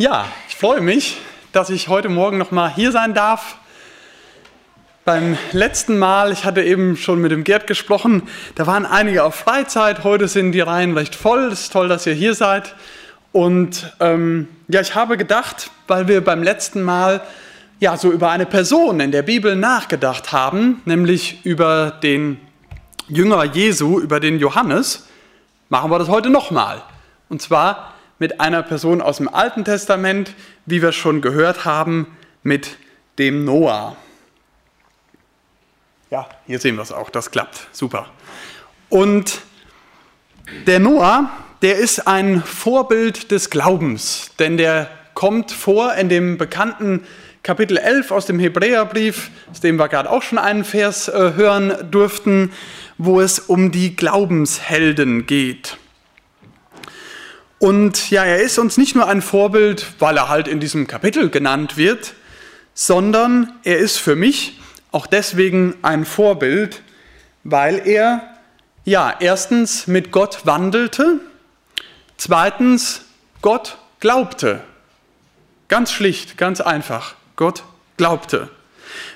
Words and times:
Ja, 0.00 0.26
ich 0.48 0.54
freue 0.54 0.80
mich, 0.80 1.16
dass 1.50 1.70
ich 1.70 1.88
heute 1.88 2.08
Morgen 2.08 2.38
noch 2.38 2.52
mal 2.52 2.72
hier 2.72 2.92
sein 2.92 3.14
darf. 3.14 3.56
Beim 5.04 5.36
letzten 5.50 5.98
Mal, 5.98 6.30
ich 6.30 6.44
hatte 6.44 6.62
eben 6.62 6.96
schon 6.96 7.20
mit 7.20 7.32
dem 7.32 7.42
Gerd 7.42 7.66
gesprochen, 7.66 8.22
da 8.54 8.68
waren 8.68 8.86
einige 8.86 9.24
auf 9.24 9.34
Freizeit. 9.34 10.04
Heute 10.04 10.28
sind 10.28 10.52
die 10.52 10.60
Reihen 10.60 10.96
recht 10.96 11.16
voll. 11.16 11.46
Es 11.46 11.62
ist 11.62 11.72
toll, 11.72 11.88
dass 11.88 12.06
ihr 12.06 12.12
hier 12.12 12.34
seid. 12.34 12.76
Und 13.32 13.92
ähm, 13.98 14.46
ja, 14.68 14.80
ich 14.82 14.94
habe 14.94 15.16
gedacht, 15.16 15.72
weil 15.88 16.06
wir 16.06 16.22
beim 16.22 16.44
letzten 16.44 16.82
Mal 16.82 17.20
ja 17.80 17.96
so 17.96 18.12
über 18.12 18.30
eine 18.30 18.46
Person 18.46 19.00
in 19.00 19.10
der 19.10 19.22
Bibel 19.22 19.56
nachgedacht 19.56 20.30
haben, 20.30 20.80
nämlich 20.84 21.44
über 21.44 21.90
den 21.90 22.38
Jünger 23.08 23.42
Jesu, 23.42 23.98
über 23.98 24.20
den 24.20 24.38
Johannes, 24.38 25.08
machen 25.70 25.90
wir 25.90 25.98
das 25.98 26.06
heute 26.06 26.30
nochmal. 26.30 26.82
Und 27.28 27.42
zwar 27.42 27.94
mit 28.18 28.40
einer 28.40 28.62
Person 28.62 29.00
aus 29.00 29.18
dem 29.18 29.28
Alten 29.28 29.64
Testament, 29.64 30.34
wie 30.66 30.82
wir 30.82 30.92
schon 30.92 31.20
gehört 31.20 31.64
haben, 31.64 32.16
mit 32.42 32.76
dem 33.18 33.44
Noah. 33.44 33.96
Ja, 36.10 36.28
hier 36.46 36.58
sehen 36.58 36.76
wir 36.76 36.82
es 36.82 36.92
auch, 36.92 37.10
das 37.10 37.30
klappt, 37.30 37.68
super. 37.72 38.08
Und 38.88 39.40
der 40.66 40.78
Noah, 40.80 41.30
der 41.62 41.76
ist 41.76 42.06
ein 42.06 42.42
Vorbild 42.42 43.30
des 43.30 43.50
Glaubens, 43.50 44.30
denn 44.38 44.56
der 44.56 44.90
kommt 45.14 45.50
vor 45.50 45.94
in 45.94 46.08
dem 46.08 46.38
bekannten 46.38 47.04
Kapitel 47.42 47.76
11 47.76 48.10
aus 48.10 48.26
dem 48.26 48.38
Hebräerbrief, 48.38 49.30
aus 49.50 49.60
dem 49.60 49.76
wir 49.76 49.88
gerade 49.88 50.10
auch 50.10 50.22
schon 50.22 50.38
einen 50.38 50.64
Vers 50.64 51.08
äh, 51.08 51.32
hören 51.34 51.90
durften, 51.90 52.52
wo 52.98 53.20
es 53.20 53.38
um 53.38 53.70
die 53.70 53.96
Glaubenshelden 53.96 55.26
geht. 55.26 55.78
Und 57.58 58.10
ja, 58.10 58.24
er 58.24 58.40
ist 58.40 58.58
uns 58.58 58.76
nicht 58.76 58.94
nur 58.94 59.08
ein 59.08 59.20
Vorbild, 59.20 59.86
weil 59.98 60.16
er 60.16 60.28
halt 60.28 60.46
in 60.46 60.60
diesem 60.60 60.86
Kapitel 60.86 61.28
genannt 61.28 61.76
wird, 61.76 62.14
sondern 62.74 63.52
er 63.64 63.78
ist 63.78 63.98
für 63.98 64.14
mich 64.14 64.60
auch 64.92 65.06
deswegen 65.06 65.74
ein 65.82 66.04
Vorbild, 66.04 66.82
weil 67.42 67.86
er 67.86 68.22
ja 68.84 69.12
erstens 69.18 69.88
mit 69.88 70.12
Gott 70.12 70.46
wandelte, 70.46 71.20
zweitens 72.16 73.02
Gott 73.42 73.78
glaubte. 73.98 74.62
Ganz 75.66 75.92
schlicht, 75.92 76.38
ganz 76.38 76.60
einfach. 76.60 77.14
Gott 77.34 77.64
glaubte. 77.96 78.48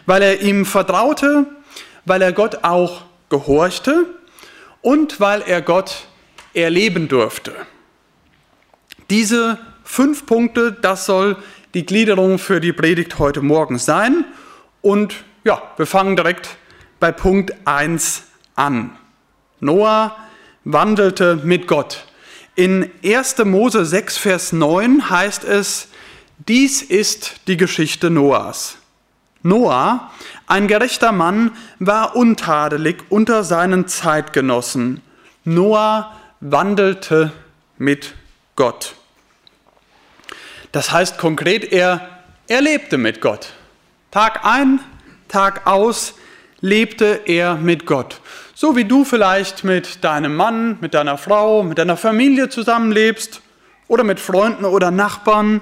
Weil 0.05 0.23
er 0.23 0.41
ihm 0.43 0.67
vertraute, 0.67 1.47
weil 2.05 2.23
er 2.23 2.33
Gott 2.33 2.65
auch 2.65 3.03
gehorchte 3.31 4.07
und 4.83 5.21
weil 5.21 5.43
er 5.43 5.63
Gott 5.63 6.07
erleben 6.53 7.09
durfte. 7.09 7.55
Diese 9.13 9.59
fünf 9.85 10.25
Punkte, 10.25 10.73
das 10.73 11.05
soll 11.05 11.37
die 11.75 11.85
Gliederung 11.85 12.39
für 12.39 12.63
die 12.63 12.73
Predigt 12.73 13.19
heute 13.19 13.43
Morgen 13.43 13.77
sein. 13.77 14.25
Und 14.81 15.17
ja, 15.45 15.61
wir 15.77 15.85
fangen 15.85 16.17
direkt 16.17 16.57
bei 16.99 17.13
Punkt 17.13 17.53
1 17.67 18.23
an. 18.55 18.97
Noah 19.61 20.17
wandelte 20.65 21.37
mit 21.45 21.67
Gott. 21.67 22.07
In 22.55 22.91
1. 23.05 23.37
Mose 23.45 23.85
6, 23.85 24.17
Vers 24.17 24.55
9 24.55 25.11
heißt 25.11 25.45
es, 25.45 25.89
dies 26.49 26.81
ist 26.81 27.35
die 27.49 27.59
Geschichte 27.59 28.09
Noahs. 28.09 28.79
Noah, 29.43 30.11
ein 30.47 30.69
gerechter 30.69 31.13
Mann, 31.13 31.51
war 31.79 32.17
untadelig 32.17 33.03
unter 33.11 33.45
seinen 33.45 33.89
Zeitgenossen. 33.89 35.03
Noah 35.45 36.19
wandelte 36.41 37.31
mit 37.77 38.15
Gott. 38.57 38.95
Das 40.73 40.91
heißt 40.91 41.19
konkret, 41.19 41.71
er, 41.71 42.09
er 42.49 42.63
lebte 42.63 42.97
mit 42.97 43.21
Gott. 43.21 43.53
Tag 44.11 44.45
ein, 44.45 44.81
Tag 45.29 45.67
aus 45.67 46.15
lebte 46.61 47.21
er 47.27 47.57
mit 47.57 47.85
Gott. 47.85 48.21
So 48.55 48.75
wie 48.75 48.85
du 48.85 49.05
vielleicht 49.05 49.65
mit 49.65 50.03
deinem 50.03 50.35
Mann, 50.35 50.79
mit 50.81 50.95
deiner 50.95 51.19
Frau, 51.19 51.63
mit 51.63 51.79
deiner 51.79 51.97
Familie 51.97 52.49
zusammenlebst 52.49 53.43
oder 53.87 54.05
mit 54.05 54.19
Freunden 54.19 54.65
oder 54.65 54.91
Nachbarn, 54.91 55.61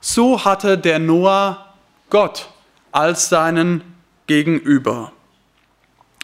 so 0.00 0.44
hatte 0.44 0.78
der 0.78 1.00
Noah 1.00 1.74
Gott 2.08 2.48
als 2.92 3.28
seinen 3.28 3.82
Gegenüber. 4.26 5.12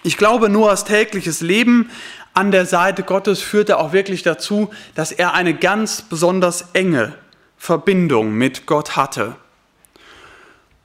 Ich 0.05 0.17
glaube, 0.17 0.49
Noahs 0.49 0.85
tägliches 0.85 1.41
Leben 1.43 1.91
an 2.35 2.51
der 2.51 2.65
Seite 2.65 3.03
Gottes 3.03 3.43
führte 3.43 3.79
auch 3.79 3.93
wirklich 3.93 4.23
dazu, 4.23 4.71
dass 4.95 5.13
er 5.13 5.35
eine 5.35 5.55
ganz 5.55 6.03
besonders 6.03 6.71
enge 6.73 7.15
Verbindung 7.63 8.33
mit 8.33 8.67
Gott 8.67 8.97
hatte. 8.97 9.37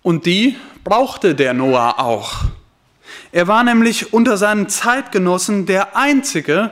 Und 0.03 0.27
die 0.27 0.55
brauchte 0.83 1.33
der 1.33 1.55
Noah 1.55 1.95
auch. 1.97 2.43
Er 3.31 3.47
war 3.47 3.63
nämlich 3.63 4.13
unter 4.13 4.37
seinen 4.37 4.69
Zeitgenossen 4.69 5.65
der 5.65 5.97
Einzige, 5.97 6.69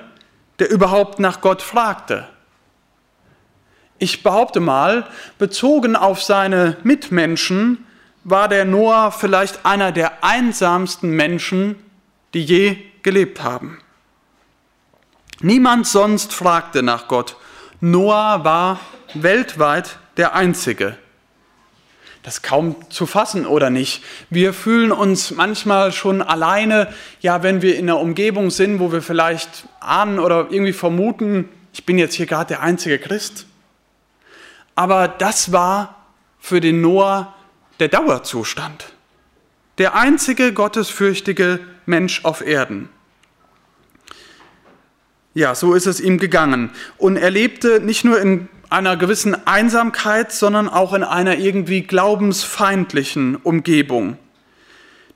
der 0.59 0.69
überhaupt 0.69 1.17
nach 1.17 1.41
Gott 1.41 1.63
fragte. 1.63 2.27
Ich 3.97 4.21
behaupte 4.21 4.59
mal, 4.59 5.07
bezogen 5.39 5.95
auf 5.95 6.21
seine 6.21 6.77
Mitmenschen, 6.83 7.83
war 8.23 8.47
der 8.47 8.65
Noah 8.65 9.11
vielleicht 9.11 9.65
einer 9.65 9.91
der 9.91 10.23
einsamsten 10.23 11.09
Menschen, 11.09 11.77
die 12.35 12.43
je 12.43 12.77
gelebt 13.01 13.41
haben. 13.41 13.79
Niemand 15.41 15.87
sonst 15.87 16.31
fragte 16.31 16.83
nach 16.83 17.07
Gott. 17.07 17.37
Noah 17.81 18.43
war 18.43 18.79
weltweit 19.23 19.97
der 20.17 20.35
Einzige. 20.35 20.97
Das 22.23 22.35
ist 22.35 22.41
kaum 22.41 22.75
zu 22.89 23.05
fassen, 23.05 23.45
oder 23.45 23.69
nicht? 23.69 24.03
Wir 24.31 24.51
fühlen 24.51 24.91
uns 24.91 25.29
manchmal 25.29 25.91
schon 25.91 26.23
alleine, 26.23 26.91
ja, 27.21 27.43
wenn 27.43 27.61
wir 27.61 27.77
in 27.77 27.87
einer 27.87 27.99
Umgebung 27.99 28.49
sind, 28.49 28.79
wo 28.79 28.91
wir 28.91 29.03
vielleicht 29.03 29.67
ahnen 29.79 30.17
oder 30.17 30.47
irgendwie 30.49 30.73
vermuten, 30.73 31.49
ich 31.71 31.85
bin 31.85 31.99
jetzt 31.99 32.15
hier 32.15 32.25
gerade 32.25 32.47
der 32.47 32.61
einzige 32.61 32.97
Christ. 32.97 33.45
Aber 34.73 35.07
das 35.07 35.51
war 35.51 36.07
für 36.39 36.61
den 36.61 36.81
Noah 36.81 37.35
der 37.79 37.89
Dauerzustand. 37.89 38.85
Der 39.77 39.95
einzige 39.95 40.51
gottesfürchtige 40.51 41.59
Mensch 41.85 42.23
auf 42.23 42.41
Erden. 42.41 42.89
Ja, 45.35 45.53
so 45.53 45.73
ist 45.73 45.85
es 45.85 45.99
ihm 45.99 46.17
gegangen. 46.17 46.71
Und 46.97 47.17
er 47.17 47.29
lebte 47.29 47.81
nicht 47.81 48.05
nur 48.05 48.19
in 48.19 48.47
einer 48.69 48.97
gewissen 48.97 49.47
Einsamkeit, 49.47 50.31
sondern 50.31 50.69
auch 50.69 50.93
in 50.93 51.03
einer 51.03 51.37
irgendwie 51.37 51.81
glaubensfeindlichen 51.81 53.35
Umgebung. 53.35 54.17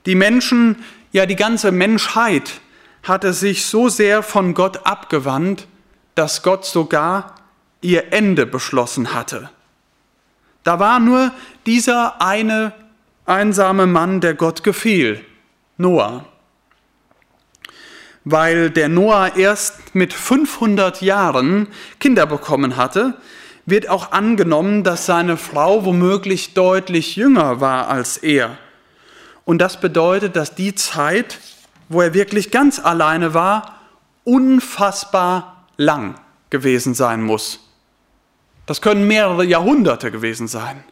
Die 0.06 0.14
Menschen, 0.14 0.76
ja 1.12 1.26
die 1.26 1.36
ganze 1.36 1.72
Menschheit 1.72 2.60
hatte 3.02 3.32
sich 3.32 3.66
so 3.66 3.88
sehr 3.88 4.22
von 4.22 4.54
Gott 4.54 4.86
abgewandt, 4.86 5.66
dass 6.14 6.42
Gott 6.42 6.64
sogar 6.64 7.34
ihr 7.80 8.12
Ende 8.12 8.46
beschlossen 8.46 9.14
hatte. 9.14 9.50
Da 10.64 10.78
war 10.78 11.00
nur 11.00 11.32
dieser 11.66 12.20
eine 12.20 12.72
einsame 13.24 13.86
Mann, 13.86 14.20
der 14.20 14.34
Gott 14.34 14.62
gefiel, 14.62 15.24
Noah. 15.76 16.26
Weil 18.24 18.70
der 18.70 18.88
Noah 18.88 19.36
erst 19.36 19.94
mit 19.94 20.12
500 20.12 21.00
Jahren 21.00 21.68
Kinder 21.98 22.26
bekommen 22.26 22.76
hatte, 22.76 23.14
wird 23.66 23.88
auch 23.88 24.12
angenommen, 24.12 24.84
dass 24.84 25.06
seine 25.06 25.36
Frau 25.36 25.84
womöglich 25.84 26.54
deutlich 26.54 27.16
jünger 27.16 27.60
war 27.60 27.88
als 27.88 28.18
er. 28.18 28.58
Und 29.44 29.58
das 29.58 29.80
bedeutet, 29.80 30.36
dass 30.36 30.54
die 30.54 30.74
Zeit, 30.74 31.40
wo 31.88 32.02
er 32.02 32.14
wirklich 32.14 32.50
ganz 32.50 32.78
alleine 32.78 33.34
war, 33.34 33.80
unfassbar 34.24 35.66
lang 35.76 36.14
gewesen 36.50 36.94
sein 36.94 37.22
muss. 37.22 37.60
Das 38.66 38.80
können 38.80 39.06
mehrere 39.06 39.44
Jahrhunderte 39.44 40.10
gewesen 40.10 40.46
sein. 40.46 40.84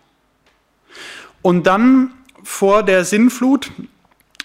Und 1.42 1.66
dann 1.66 2.12
vor 2.42 2.82
der 2.82 3.04
Sinnflut, 3.04 3.70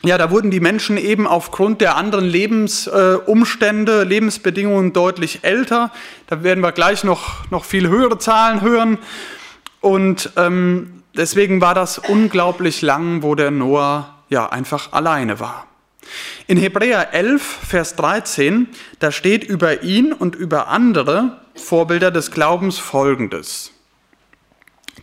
ja, 0.06 0.18
da 0.18 0.32
wurden 0.32 0.52
die 0.52 0.60
Menschen 0.60 0.98
eben 0.98 1.26
aufgrund 1.26 1.80
der 1.80 1.96
anderen 1.96 2.26
Lebensumstände, 2.26 4.02
äh, 4.02 4.04
Lebensbedingungen 4.04 4.92
deutlich 4.92 5.40
älter. 5.44 5.92
Da 6.28 6.44
werden 6.44 6.62
wir 6.62 6.74
gleich 6.74 7.06
noch, 7.06 7.50
noch 7.50 7.64
viel 7.64 7.88
höhere 7.88 8.18
Zahlen 8.20 8.60
hören. 8.62 8.98
Und 9.80 10.32
ähm, 10.36 11.04
deswegen 11.16 11.62
war 11.62 11.74
das 11.74 12.00
unglaublich 12.00 12.82
lang, 12.82 13.24
wo 13.24 13.34
der 13.36 13.52
Noah 13.52 14.14
ja 14.28 14.50
einfach 14.50 14.92
alleine 14.92 15.40
war. 15.40 15.68
In 16.48 16.58
Hebräer 16.58 17.14
11, 17.14 17.42
Vers 17.42 17.96
13, 17.96 18.68
da 19.00 19.10
steht 19.10 19.46
über 19.46 19.84
ihn 19.84 20.12
und 20.12 20.36
über 20.36 20.68
andere, 20.68 21.40
Vorbilder 21.56 22.12
des 22.12 22.32
Glaubens 22.32 22.78
folgendes. 22.78 23.72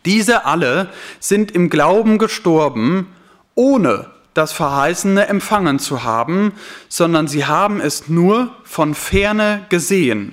Diese 0.05 0.44
alle 0.44 0.91
sind 1.20 1.53
im 1.53 1.70
Glauben 1.70 2.19
gestorben, 2.19 3.06
ohne 3.55 4.11
das 4.40 4.52
Verheißene 4.52 5.28
empfangen 5.28 5.78
zu 5.78 6.02
haben, 6.02 6.54
sondern 6.88 7.28
sie 7.28 7.44
haben 7.44 7.78
es 7.78 8.08
nur 8.08 8.50
von 8.64 8.94
ferne 8.94 9.66
gesehen 9.69 10.32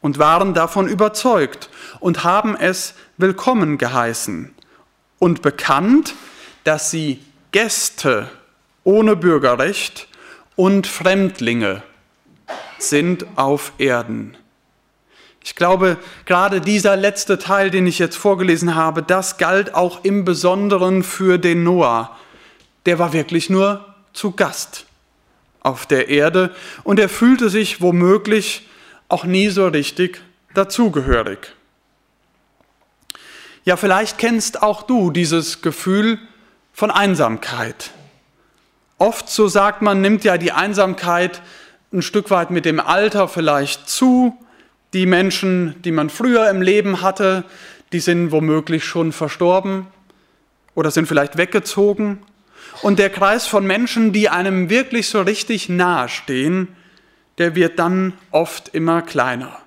und 0.00 0.18
waren 0.18 0.54
davon 0.54 0.88
überzeugt 0.88 1.68
und 2.00 2.24
haben 2.24 2.56
es 2.56 2.94
willkommen 3.18 3.76
geheißen 3.76 4.54
und 5.18 5.42
bekannt, 5.42 6.14
dass 6.64 6.90
sie 6.90 7.22
Gäste 7.52 8.30
ohne 8.82 9.14
Bürgerrecht 9.14 10.08
und 10.56 10.86
Fremdlinge 10.86 11.82
sind 12.78 13.26
auf 13.36 13.72
Erden. 13.76 14.38
Ich 15.42 15.54
glaube, 15.54 15.98
gerade 16.24 16.62
dieser 16.62 16.96
letzte 16.96 17.38
Teil, 17.38 17.70
den 17.70 17.86
ich 17.86 17.98
jetzt 17.98 18.16
vorgelesen 18.16 18.74
habe, 18.74 19.02
das 19.02 19.36
galt 19.36 19.74
auch 19.74 20.02
im 20.02 20.24
Besonderen 20.24 21.02
für 21.02 21.36
den 21.36 21.62
Noah. 21.62 22.16
Der 22.86 22.98
war 22.98 23.12
wirklich 23.12 23.50
nur 23.50 23.84
zu 24.12 24.32
Gast 24.32 24.86
auf 25.60 25.86
der 25.86 26.08
Erde 26.08 26.54
und 26.84 26.98
er 26.98 27.08
fühlte 27.08 27.48
sich 27.48 27.80
womöglich 27.80 28.68
auch 29.08 29.24
nie 29.24 29.48
so 29.48 29.66
richtig 29.66 30.20
dazugehörig. 30.54 31.52
Ja, 33.64 33.76
vielleicht 33.76 34.18
kennst 34.18 34.62
auch 34.62 34.82
du 34.82 35.10
dieses 35.10 35.62
Gefühl 35.62 36.18
von 36.74 36.90
Einsamkeit. 36.90 37.92
Oft, 38.98 39.28
so 39.28 39.48
sagt 39.48 39.80
man, 39.80 40.00
nimmt 40.00 40.22
ja 40.22 40.36
die 40.36 40.52
Einsamkeit 40.52 41.40
ein 41.92 42.02
Stück 42.02 42.30
weit 42.30 42.50
mit 42.50 42.64
dem 42.64 42.80
Alter 42.80 43.28
vielleicht 43.28 43.88
zu. 43.88 44.36
Die 44.92 45.06
Menschen, 45.06 45.80
die 45.82 45.92
man 45.92 46.10
früher 46.10 46.50
im 46.50 46.60
Leben 46.60 47.00
hatte, 47.00 47.44
die 47.92 48.00
sind 48.00 48.32
womöglich 48.32 48.84
schon 48.84 49.12
verstorben 49.12 49.86
oder 50.74 50.90
sind 50.90 51.06
vielleicht 51.06 51.36
weggezogen. 51.36 52.22
Und 52.82 52.98
der 52.98 53.10
Kreis 53.10 53.46
von 53.46 53.66
Menschen, 53.66 54.12
die 54.12 54.28
einem 54.28 54.68
wirklich 54.68 55.08
so 55.08 55.22
richtig 55.22 55.68
nahe 55.68 56.08
stehen, 56.08 56.68
der 57.38 57.54
wird 57.54 57.78
dann 57.78 58.12
oft 58.30 58.68
immer 58.74 59.02
kleiner. 59.02 59.58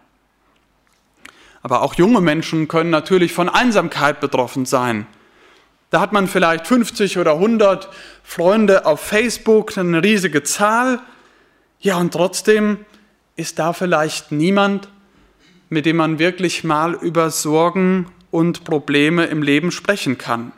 Aber 1.61 1.81
auch 1.81 1.95
junge 1.95 2.21
Menschen 2.21 2.67
können 2.67 2.89
natürlich 2.89 3.33
von 3.33 3.49
Einsamkeit 3.49 4.19
betroffen 4.19 4.65
sein. 4.65 5.05
Da 5.89 6.01
hat 6.01 6.11
man 6.11 6.27
vielleicht 6.27 6.67
50 6.67 7.17
oder 7.17 7.33
100 7.33 7.89
Freunde 8.23 8.85
auf 8.85 8.99
Facebook, 8.99 9.77
eine 9.77 10.03
riesige 10.03 10.43
Zahl. 10.43 10.99
Ja, 11.79 11.97
und 11.97 12.11
trotzdem 12.13 12.85
ist 13.35 13.59
da 13.59 13.73
vielleicht 13.73 14.31
niemand, 14.31 14.89
mit 15.69 15.85
dem 15.85 15.97
man 15.97 16.19
wirklich 16.19 16.63
mal 16.63 16.93
über 16.93 17.29
Sorgen 17.29 18.11
und 18.31 18.63
Probleme 18.63 19.25
im 19.25 19.41
Leben 19.41 19.71
sprechen 19.71 20.17
kann. 20.17 20.51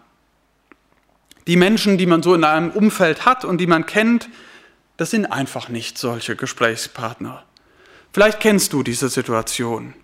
Die 1.50 1.58
Menschen, 1.58 1.98
die 1.98 2.06
man 2.06 2.22
so 2.22 2.36
in 2.36 2.44
einem 2.44 2.70
Umfeld 2.70 3.26
hat 3.26 3.44
und 3.44 3.58
die 3.58 3.66
man 3.66 3.88
kennt, 3.88 4.30
das 4.98 5.10
sind 5.10 5.26
einfach 5.26 5.68
nicht 5.68 5.98
solche 5.98 6.36
Gesprächspartner. 6.36 7.44
Vielleicht 8.14 8.40
kennst 8.40 8.72
du 8.72 8.84
diese 8.84 9.10
Situation. 9.10 9.96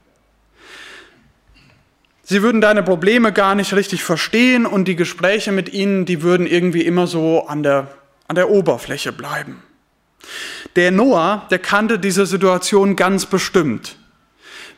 Sie 2.23 2.41
würden 2.41 2.61
deine 2.61 2.81
Probleme 2.81 3.31
gar 3.31 3.53
nicht 3.53 3.73
richtig 3.73 4.03
verstehen 4.03 4.65
und 4.65 4.87
die 4.87 4.95
Gespräche 4.95 5.51
mit 5.51 5.71
ihnen, 5.71 6.05
die 6.05 6.23
würden 6.23 6.47
irgendwie 6.47 6.81
immer 6.81 7.05
so 7.05 7.45
an 7.45 7.61
der, 7.61 7.89
an 8.27 8.35
der 8.35 8.49
Oberfläche 8.49 9.11
bleiben. 9.11 9.61
Der 10.75 10.89
Noah, 10.89 11.45
der 11.51 11.59
kannte 11.59 11.99
diese 11.99 12.25
Situation 12.25 12.95
ganz 12.95 13.27
bestimmt. 13.27 13.97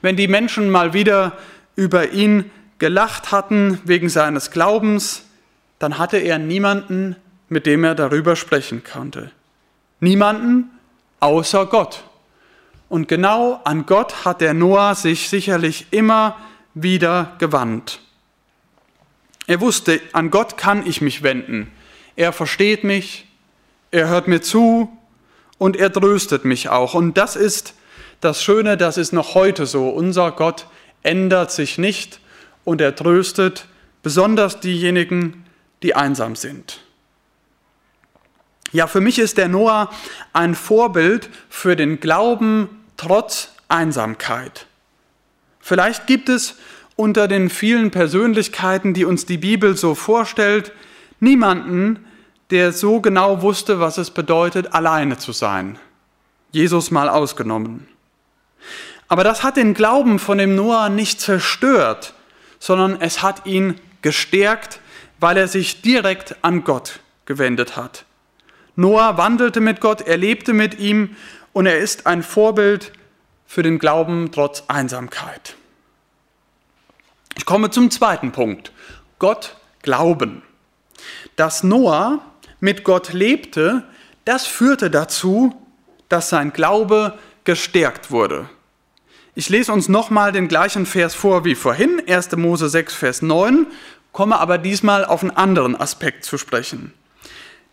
Wenn 0.02 0.18
die 0.18 0.28
Menschen 0.28 0.70
mal 0.70 0.92
wieder 0.92 1.38
über 1.78 2.12
ihn 2.12 2.52
gelacht 2.78 3.32
hatten 3.32 3.80
wegen 3.86 4.10
seines 4.10 4.52
Glaubens, 4.52 5.24
dann 5.80 5.98
hatte 5.98 6.18
er 6.18 6.40
niemanden, 6.40 7.16
mit 7.50 7.66
dem 7.66 7.84
er 7.84 7.96
darüber 7.96 8.36
sprechen 8.36 8.84
konnte. 8.84 9.32
Niemanden 10.00 10.70
außer 11.20 11.66
Gott. 11.66 12.04
Und 12.90 13.08
genau 13.08 13.60
an 13.64 13.86
Gott 13.86 14.26
hat 14.26 14.42
der 14.42 14.54
Noah 14.54 14.96
sich 14.96 15.30
sicherlich 15.30 15.88
immer 15.92 16.38
wieder 16.74 17.34
gewandt. 17.40 18.00
Er 19.48 19.62
wusste, 19.62 20.02
an 20.14 20.30
Gott 20.30 20.58
kann 20.58 20.86
ich 20.86 21.02
mich 21.02 21.24
wenden. 21.24 21.72
Er 22.16 22.34
versteht 22.34 22.84
mich, 22.84 23.28
er 23.92 24.10
hört 24.10 24.28
mir 24.28 24.42
zu 24.42 24.90
und 25.58 25.76
er 25.76 25.92
tröstet 25.92 26.46
mich 26.46 26.70
auch. 26.70 26.94
Und 26.94 27.18
das 27.18 27.36
ist 27.36 27.74
das 28.22 28.44
Schöne, 28.44 28.78
das 28.78 28.98
ist 28.98 29.14
noch 29.14 29.36
heute 29.36 29.66
so. 29.66 29.90
Unser 29.90 30.32
Gott 30.32 30.68
ändert 31.04 31.52
sich 31.52 31.78
nicht 31.78 32.20
und 32.66 32.82
er 32.82 32.96
tröstet 32.96 33.68
besonders 34.04 34.60
diejenigen, 34.60 35.46
die 35.84 35.96
einsam 35.96 36.36
sind. 36.36 36.82
Ja, 38.72 38.88
für 38.88 39.02
mich 39.02 39.20
ist 39.20 39.38
der 39.38 39.48
Noah 39.48 39.90
ein 40.34 40.56
Vorbild 40.56 41.30
für 41.50 41.76
den 41.76 42.00
Glauben 42.00 42.70
trotz 42.98 43.54
Einsamkeit. 43.70 44.66
Vielleicht 45.60 46.08
gibt 46.08 46.30
es 46.30 46.56
unter 46.96 47.28
den 47.28 47.50
vielen 47.50 47.92
Persönlichkeiten, 47.92 48.94
die 48.94 49.06
uns 49.06 49.26
die 49.26 49.38
Bibel 49.38 49.78
so 49.78 49.96
vorstellt, 49.96 50.72
niemanden, 51.20 52.06
der 52.50 52.72
so 52.72 53.02
genau 53.02 53.42
wusste, 53.42 53.80
was 53.80 53.98
es 53.98 54.12
bedeutet, 54.12 54.74
alleine 54.74 55.18
zu 55.18 55.32
sein. 55.32 55.78
Jesus 56.52 56.92
mal 56.92 57.10
ausgenommen. 57.10 57.88
Aber 59.08 59.24
das 59.24 59.44
hat 59.44 59.58
den 59.58 59.74
Glauben 59.74 60.20
von 60.20 60.38
dem 60.38 60.56
Noah 60.56 60.90
nicht 60.90 61.22
zerstört, 61.22 62.14
sondern 62.60 63.00
es 63.00 63.22
hat 63.22 63.46
ihn 63.46 63.76
gestärkt, 64.02 64.80
weil 65.20 65.38
er 65.38 65.48
sich 65.48 65.82
direkt 65.82 66.36
an 66.44 66.64
Gott 66.64 67.00
gewendet 67.26 67.76
hat. 67.76 68.06
Noah 68.76 69.18
wandelte 69.18 69.60
mit 69.60 69.82
Gott, 69.82 70.02
er 70.02 70.18
lebte 70.18 70.54
mit 70.54 70.80
ihm 70.80 71.16
und 71.54 71.66
er 71.66 71.80
ist 71.80 72.06
ein 72.06 72.22
Vorbild 72.22 72.92
für 73.48 73.64
den 73.64 73.80
Glauben 73.80 74.32
trotz 74.32 74.64
Einsamkeit. 74.68 75.56
Ich 77.38 77.46
komme 77.46 77.72
zum 77.72 77.90
zweiten 77.92 78.32
Punkt. 78.32 78.72
Gott 79.20 79.58
glauben. 79.82 80.44
Dass 81.36 81.64
Noah 81.64 82.20
mit 82.60 82.84
Gott 82.84 83.14
lebte, 83.14 83.84
das 84.26 84.46
führte 84.46 84.90
dazu, 84.90 85.56
dass 86.10 86.30
sein 86.30 86.54
Glaube 86.54 87.18
gestärkt 87.44 88.12
wurde. 88.12 88.50
Ich 89.36 89.50
lese 89.50 89.72
uns 89.72 89.88
nochmal 89.88 90.32
den 90.32 90.48
gleichen 90.48 90.86
Vers 90.86 91.14
vor 91.14 91.46
wie 91.46 91.54
vorhin, 91.54 92.02
1. 92.08 92.36
Mose 92.38 92.70
6, 92.70 92.96
Vers 92.96 93.22
9, 93.22 93.68
komme 94.12 94.40
aber 94.40 94.58
diesmal 94.58 95.06
auf 95.06 95.22
einen 95.22 95.32
anderen 95.32 95.80
Aspekt 95.80 96.24
zu 96.26 96.38
sprechen. 96.38 96.94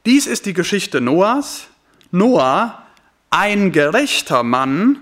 Dies 0.06 0.26
ist 0.26 0.46
die 0.46 0.52
Geschichte 0.52 1.00
Noahs. 1.00 1.68
Noah, 2.10 2.82
ein 3.30 3.72
gerechter 3.72 4.42
Mann, 4.42 4.98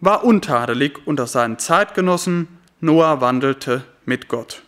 war 0.00 0.24
untadelig 0.24 1.06
unter 1.06 1.26
seinen 1.26 1.58
Zeitgenossen. 1.58 2.48
Noah 2.80 3.20
wandelte 3.20 3.84
mit 4.04 4.28
Gott. 4.28 4.62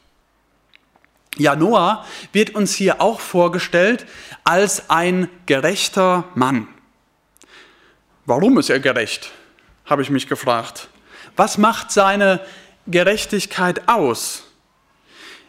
Ja, 1.37 1.55
Noah 1.55 2.07
wird 2.33 2.55
uns 2.55 2.75
hier 2.75 3.01
auch 3.03 3.21
vorgestellt 3.21 4.07
als 4.45 4.89
ein 4.89 5.29
gerechter 5.45 6.25
Mann. 6.35 6.69
Warum 8.25 8.59
ist 8.59 8.71
er 8.71 8.81
gerecht? 8.81 9.31
habe 9.87 10.03
ich 10.03 10.11
mich 10.11 10.29
gefragt. 10.29 10.89
Was 11.37 11.59
macht 11.59 11.91
seine 11.91 12.41
Gerechtigkeit 12.87 13.89
aus? 13.89 14.43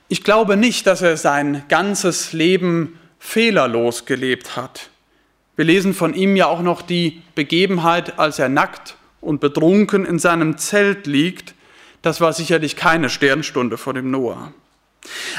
Ich 0.09 0.23
glaube 0.23 0.55
nicht, 0.55 0.87
dass 0.87 1.01
er 1.01 1.17
sein 1.17 1.63
ganzes 1.67 2.31
Leben 2.31 2.97
fehlerlos 3.19 4.05
gelebt 4.05 4.55
hat. 4.55 4.89
Wir 5.57 5.65
lesen 5.65 5.93
von 5.93 6.13
ihm 6.13 6.35
ja 6.35 6.47
auch 6.47 6.61
noch 6.61 6.81
die 6.81 7.21
Begebenheit, 7.35 8.17
als 8.19 8.39
er 8.39 8.47
nackt 8.47 8.95
und 9.19 9.41
betrunken 9.41 10.05
in 10.05 10.19
seinem 10.19 10.57
Zelt 10.57 11.07
liegt. 11.07 11.55
Das 12.01 12.21
war 12.21 12.31
sicherlich 12.31 12.75
keine 12.75 13.09
Sternstunde 13.09 13.77
vor 13.77 13.93
dem 13.93 14.11
Noah. 14.11 14.53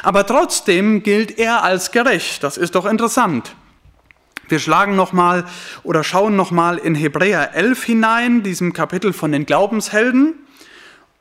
Aber 0.02 0.26
trotzdem 0.26 1.02
gilt 1.02 1.38
er 1.38 1.62
als 1.62 1.90
gerecht. 1.90 2.42
Das 2.42 2.58
ist 2.58 2.74
doch 2.74 2.84
interessant. 2.84 3.54
Wir 4.48 4.58
schlagen 4.58 4.96
noch 4.96 5.12
mal 5.12 5.44
oder 5.82 6.04
schauen 6.04 6.36
noch 6.36 6.50
mal 6.50 6.78
in 6.78 6.94
Hebräer 6.94 7.54
11 7.54 7.84
hinein, 7.84 8.42
diesem 8.42 8.72
Kapitel 8.72 9.12
von 9.12 9.30
den 9.32 9.46
Glaubenshelden, 9.46 10.34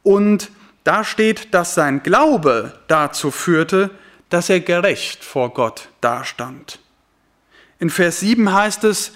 und 0.04 0.50
da 0.88 1.04
steht, 1.04 1.54
dass 1.54 1.76
sein 1.76 2.02
Glaube 2.02 2.80
dazu 2.88 3.30
führte, 3.30 3.90
dass 4.30 4.50
er 4.50 4.62
gerecht 4.62 5.22
vor 5.22 5.54
Gott 5.54 5.90
dastand. 6.00 6.80
In 7.78 7.90
Vers 7.90 8.22
7 8.22 8.54
heißt 8.54 8.86
es, 8.86 9.12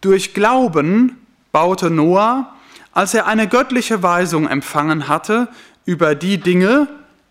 durch 0.00 0.32
Glauben 0.32 1.26
baute 1.50 1.90
Noah, 1.90 2.54
als 2.92 3.14
er 3.14 3.26
eine 3.26 3.48
göttliche 3.48 4.04
Weisung 4.04 4.46
empfangen 4.46 5.08
hatte 5.08 5.48
über 5.84 6.14
die 6.14 6.38
Dinge, 6.38 6.86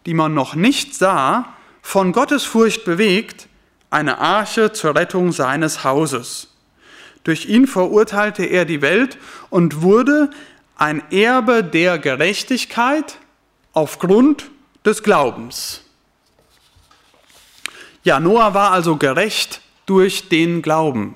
die 0.06 0.14
man 0.14 0.34
noch 0.34 0.54
nicht 0.54 0.94
sah, 0.94 1.54
von 1.82 2.12
Gottes 2.12 2.44
Furcht 2.44 2.84
bewegt, 2.84 3.48
eine 3.90 4.18
Arche 4.18 4.74
zur 4.74 4.96
Rettung 4.96 5.32
seines 5.32 5.86
Hauses. 5.86 6.50
Durch 7.24 7.46
ihn 7.46 7.68
verurteilte 7.68 8.44
er 8.44 8.66
die 8.66 8.82
Welt 8.82 9.18
und 9.50 9.82
wurde 9.82 10.30
ein 10.76 11.02
Erbe 11.10 11.64
der 11.64 12.00
Gerechtigkeit 12.00 13.18
aufgrund 13.78 14.50
des 14.84 15.04
Glaubens. 15.04 15.84
Ja, 18.04 18.20
Noah 18.20 18.56
war 18.56 18.72
also 18.72 18.96
gerecht 18.96 19.62
durch 19.86 20.30
den 20.30 20.64
Glauben. 20.64 21.16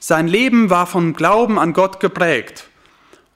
Sein 0.00 0.26
Leben 0.26 0.70
war 0.70 0.86
vom 0.86 1.12
Glauben 1.12 1.58
an 1.58 1.74
Gott 1.74 2.00
geprägt 2.00 2.70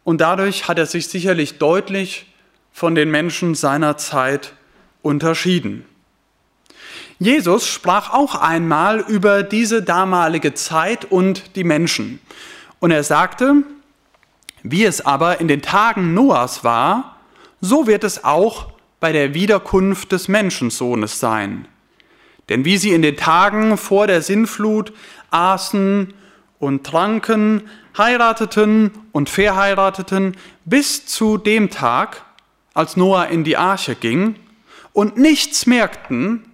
und 0.05 0.23
dadurch 0.23 0.69
hat 0.69 0.79
er 0.79 0.87
sich 0.87 1.09
sicherlich 1.09 1.59
deutlich 1.59 2.33
von 2.73 2.95
den 2.95 3.11
Menschen 3.11 3.55
seiner 3.55 3.99
Zeit 3.99 4.55
unterschieden. 5.03 5.85
Jesus 7.19 7.69
sprach 7.69 8.15
auch 8.15 8.37
einmal 8.37 9.01
über 9.01 9.43
diese 9.43 9.83
damalige 9.83 10.55
Zeit 10.55 11.05
und 11.05 11.57
die 11.57 11.65
Menschen. 11.65 12.21
Und 12.81 12.91
er 12.91 13.05
sagte, 13.05 13.65
wie 14.63 14.85
es 14.87 15.05
aber 15.05 15.41
in 15.41 15.49
den 15.49 15.61
Tagen 15.61 16.15
Noahs 16.15 16.65
war, 16.65 17.16
so 17.67 17.87
wird 17.87 18.05
es 18.05 18.25
auch 18.25 18.69
bei 19.01 19.13
der 19.13 19.35
Wiederkunft 19.35 20.13
des 20.13 20.29
Menschensohnes 20.29 21.21
sein. 21.21 21.69
Denn 22.49 22.65
wie 22.65 22.79
sie 22.79 22.93
in 22.93 23.03
den 23.03 23.17
Tagen 23.17 23.77
vor 23.77 24.07
der 24.07 24.23
Sinnflut 24.23 24.93
aßen 25.31 26.15
und 26.59 26.87
tranken, 26.87 27.63
heirateten 27.99 28.93
und 29.13 29.29
verheirateten, 29.29 30.37
bis 30.65 31.07
zu 31.07 31.39
dem 31.39 31.71
Tag, 31.71 32.25
als 32.73 32.97
Noah 32.97 33.29
in 33.29 33.43
die 33.43 33.57
Arche 33.57 33.95
ging, 33.95 34.37
und 34.93 35.19
nichts 35.19 35.67
merkten, 35.67 36.45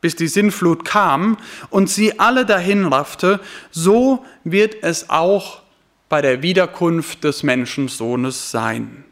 bis 0.00 0.16
die 0.16 0.26
Sinnflut 0.26 0.84
kam 0.84 1.36
und 1.70 1.88
sie 1.88 2.18
alle 2.18 2.44
dahin 2.44 2.86
raffte, 2.86 3.40
so 3.70 4.24
wird 4.42 4.82
es 4.82 5.10
auch 5.10 5.62
bei 6.08 6.20
der 6.20 6.42
Wiederkunft 6.42 7.22
des 7.24 7.42
Menschensohnes 7.42 8.50
sein. 8.50 9.04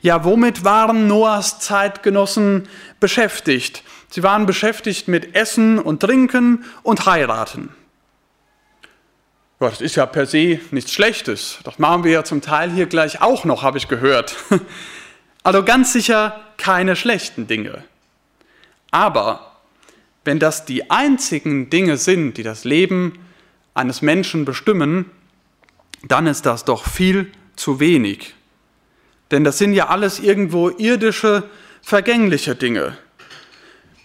Ja, 0.00 0.24
womit 0.24 0.64
waren 0.64 1.06
Noahs 1.06 1.60
Zeitgenossen 1.60 2.68
beschäftigt? 3.00 3.82
Sie 4.08 4.22
waren 4.22 4.46
beschäftigt 4.46 5.08
mit 5.08 5.34
Essen 5.34 5.78
und 5.78 6.00
Trinken 6.00 6.64
und 6.82 7.06
Heiraten. 7.06 7.70
Ja, 9.60 9.70
das 9.70 9.80
ist 9.80 9.94
ja 9.94 10.06
per 10.06 10.26
se 10.26 10.60
nichts 10.70 10.92
Schlechtes. 10.92 11.58
Das 11.64 11.78
machen 11.78 12.04
wir 12.04 12.10
ja 12.10 12.24
zum 12.24 12.40
Teil 12.40 12.70
hier 12.70 12.86
gleich 12.86 13.20
auch 13.20 13.44
noch, 13.44 13.62
habe 13.62 13.78
ich 13.78 13.88
gehört. 13.88 14.36
Also 15.44 15.64
ganz 15.64 15.92
sicher 15.92 16.40
keine 16.56 16.94
schlechten 16.94 17.48
Dinge. 17.48 17.82
Aber 18.92 19.56
wenn 20.24 20.38
das 20.38 20.64
die 20.64 20.88
einzigen 20.88 21.68
Dinge 21.68 21.96
sind, 21.96 22.34
die 22.36 22.44
das 22.44 22.62
Leben 22.62 23.18
eines 23.74 24.02
Menschen 24.02 24.44
bestimmen, 24.44 25.10
dann 26.04 26.26
ist 26.26 26.46
das 26.46 26.64
doch 26.64 26.86
viel 26.86 27.32
zu 27.56 27.80
wenig. 27.80 28.34
Denn 29.32 29.44
das 29.44 29.58
sind 29.58 29.72
ja 29.72 29.88
alles 29.88 30.20
irgendwo 30.20 30.68
irdische, 30.68 31.44
vergängliche 31.82 32.54
Dinge. 32.54 32.96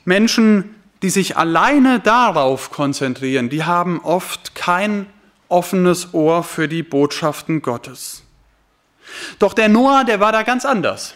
Menschen, 0.05 0.73
die 1.01 1.09
sich 1.09 1.37
alleine 1.37 1.99
darauf 1.99 2.71
konzentrieren, 2.71 3.49
die 3.49 3.65
haben 3.65 3.99
oft 4.03 4.55
kein 4.55 5.05
offenes 5.49 6.13
Ohr 6.13 6.43
für 6.43 6.67
die 6.67 6.81
Botschaften 6.81 7.61
Gottes. 7.61 8.23
Doch 9.37 9.53
der 9.53 9.69
Noah, 9.69 10.03
der 10.03 10.19
war 10.19 10.31
da 10.31 10.43
ganz 10.43 10.65
anders. 10.65 11.15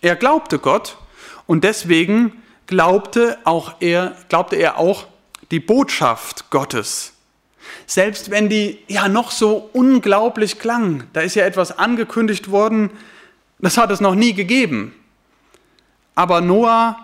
Er 0.00 0.16
glaubte 0.16 0.58
Gott 0.58 0.96
und 1.46 1.64
deswegen 1.64 2.42
glaubte, 2.66 3.38
auch 3.44 3.74
er, 3.80 4.16
glaubte 4.28 4.56
er 4.56 4.78
auch 4.78 5.06
die 5.50 5.60
Botschaft 5.60 6.50
Gottes. 6.50 7.12
Selbst 7.86 8.30
wenn 8.30 8.48
die 8.48 8.78
ja 8.88 9.08
noch 9.08 9.30
so 9.30 9.68
unglaublich 9.72 10.58
klang, 10.58 11.04
da 11.12 11.20
ist 11.20 11.34
ja 11.34 11.44
etwas 11.44 11.76
angekündigt 11.78 12.50
worden, 12.50 12.90
das 13.62 13.78
hat 13.78 13.90
es 13.90 14.00
noch 14.00 14.14
nie 14.14 14.34
gegeben. 14.34 14.94
Aber 16.14 16.40
Noah 16.40 16.96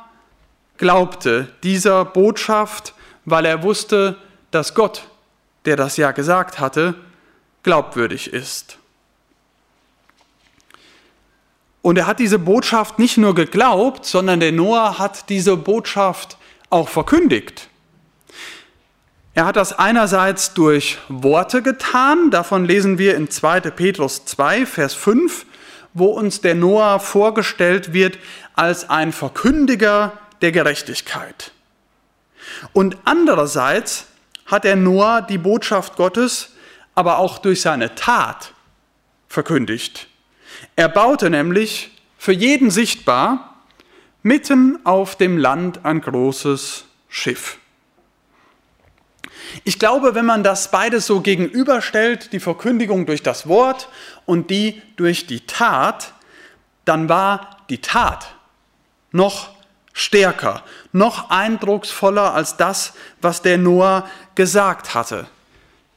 glaubte 0.76 1.48
dieser 1.62 2.04
Botschaft, 2.04 2.94
weil 3.24 3.46
er 3.46 3.62
wusste, 3.62 4.16
dass 4.50 4.74
Gott, 4.74 5.08
der 5.64 5.76
das 5.76 5.96
ja 5.96 6.12
gesagt 6.12 6.60
hatte, 6.60 6.94
glaubwürdig 7.62 8.32
ist. 8.32 8.78
Und 11.80 11.96
er 11.96 12.06
hat 12.06 12.18
diese 12.18 12.38
Botschaft 12.38 12.98
nicht 12.98 13.16
nur 13.16 13.34
geglaubt, 13.34 14.04
sondern 14.04 14.40
der 14.40 14.52
Noah 14.52 14.98
hat 14.98 15.28
diese 15.30 15.56
Botschaft 15.56 16.36
auch 16.70 16.88
verkündigt. 16.88 17.68
Er 19.34 19.46
hat 19.46 19.56
das 19.56 19.72
einerseits 19.72 20.52
durch 20.54 20.98
Worte 21.08 21.62
getan, 21.62 22.30
davon 22.32 22.64
lesen 22.64 22.98
wir 22.98 23.16
in 23.16 23.30
2. 23.30 23.60
Petrus 23.60 24.24
2, 24.24 24.66
Vers 24.66 24.94
5, 24.94 25.46
wo 25.94 26.06
uns 26.06 26.40
der 26.40 26.54
Noah 26.54 27.00
vorgestellt 27.00 27.92
wird 27.92 28.18
als 28.54 28.88
ein 28.88 29.12
Verkündiger 29.12 30.12
der 30.40 30.52
Gerechtigkeit. 30.52 31.52
Und 32.72 32.96
andererseits 33.04 34.06
hat 34.46 34.64
der 34.64 34.76
Noah 34.76 35.22
die 35.22 35.38
Botschaft 35.38 35.96
Gottes 35.96 36.54
aber 36.94 37.18
auch 37.18 37.38
durch 37.38 37.60
seine 37.60 37.94
Tat 37.94 38.52
verkündigt. 39.28 40.08
Er 40.74 40.88
baute 40.88 41.30
nämlich 41.30 41.90
für 42.16 42.32
jeden 42.32 42.70
sichtbar 42.70 43.62
mitten 44.22 44.80
auf 44.84 45.16
dem 45.16 45.38
Land 45.38 45.84
ein 45.84 46.00
großes 46.00 46.84
Schiff. 47.08 47.58
Ich 49.64 49.78
glaube, 49.78 50.14
wenn 50.14 50.26
man 50.26 50.42
das 50.42 50.70
beides 50.70 51.06
so 51.06 51.20
gegenüberstellt, 51.20 52.32
die 52.32 52.40
Verkündigung 52.40 53.06
durch 53.06 53.22
das 53.22 53.48
Wort 53.48 53.88
und 54.26 54.50
die 54.50 54.82
durch 54.96 55.26
die 55.26 55.46
Tat, 55.46 56.12
dann 56.84 57.08
war 57.08 57.58
die 57.70 57.78
Tat 57.78 58.34
noch 59.12 59.50
stärker, 59.92 60.62
noch 60.92 61.30
eindrucksvoller 61.30 62.34
als 62.34 62.56
das, 62.56 62.94
was 63.20 63.42
der 63.42 63.58
Noah 63.58 64.08
gesagt 64.34 64.94
hatte. 64.94 65.26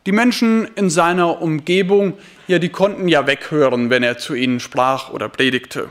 Die 0.07 0.11
Menschen 0.11 0.65
in 0.75 0.89
seiner 0.89 1.41
Umgebung, 1.41 2.17
ja, 2.47 2.57
die 2.57 2.69
konnten 2.69 3.07
ja 3.07 3.27
weghören, 3.27 3.91
wenn 3.91 4.01
er 4.01 4.17
zu 4.17 4.33
ihnen 4.33 4.59
sprach 4.59 5.11
oder 5.11 5.29
predigte. 5.29 5.89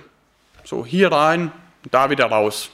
So 0.65 0.85
hier 0.85 1.13
rein, 1.13 1.53
da 1.91 2.11
wieder 2.11 2.27
raus. 2.27 2.71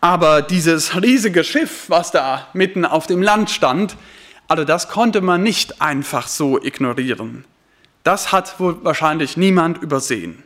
Aber 0.00 0.40
dieses 0.42 1.00
riesige 1.00 1.44
Schiff, 1.44 1.84
was 1.88 2.10
da 2.10 2.48
mitten 2.54 2.84
auf 2.84 3.06
dem 3.06 3.20
Land 3.20 3.50
stand, 3.50 3.96
also 4.48 4.64
das 4.64 4.88
konnte 4.88 5.20
man 5.20 5.42
nicht 5.42 5.80
einfach 5.80 6.26
so 6.26 6.62
ignorieren. 6.62 7.44
Das 8.02 8.32
hat 8.32 8.58
wohl 8.58 8.82
wahrscheinlich 8.82 9.36
niemand 9.36 9.78
übersehen. 9.82 10.42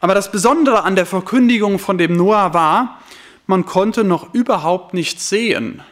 Aber 0.00 0.14
das 0.14 0.32
Besondere 0.32 0.82
an 0.82 0.96
der 0.96 1.06
Verkündigung 1.06 1.78
von 1.78 1.98
dem 1.98 2.16
Noah 2.16 2.54
war, 2.54 3.00
man 3.46 3.66
konnte 3.66 4.02
noch 4.02 4.34
überhaupt 4.34 4.94
nichts 4.94 5.28
sehen, 5.28 5.82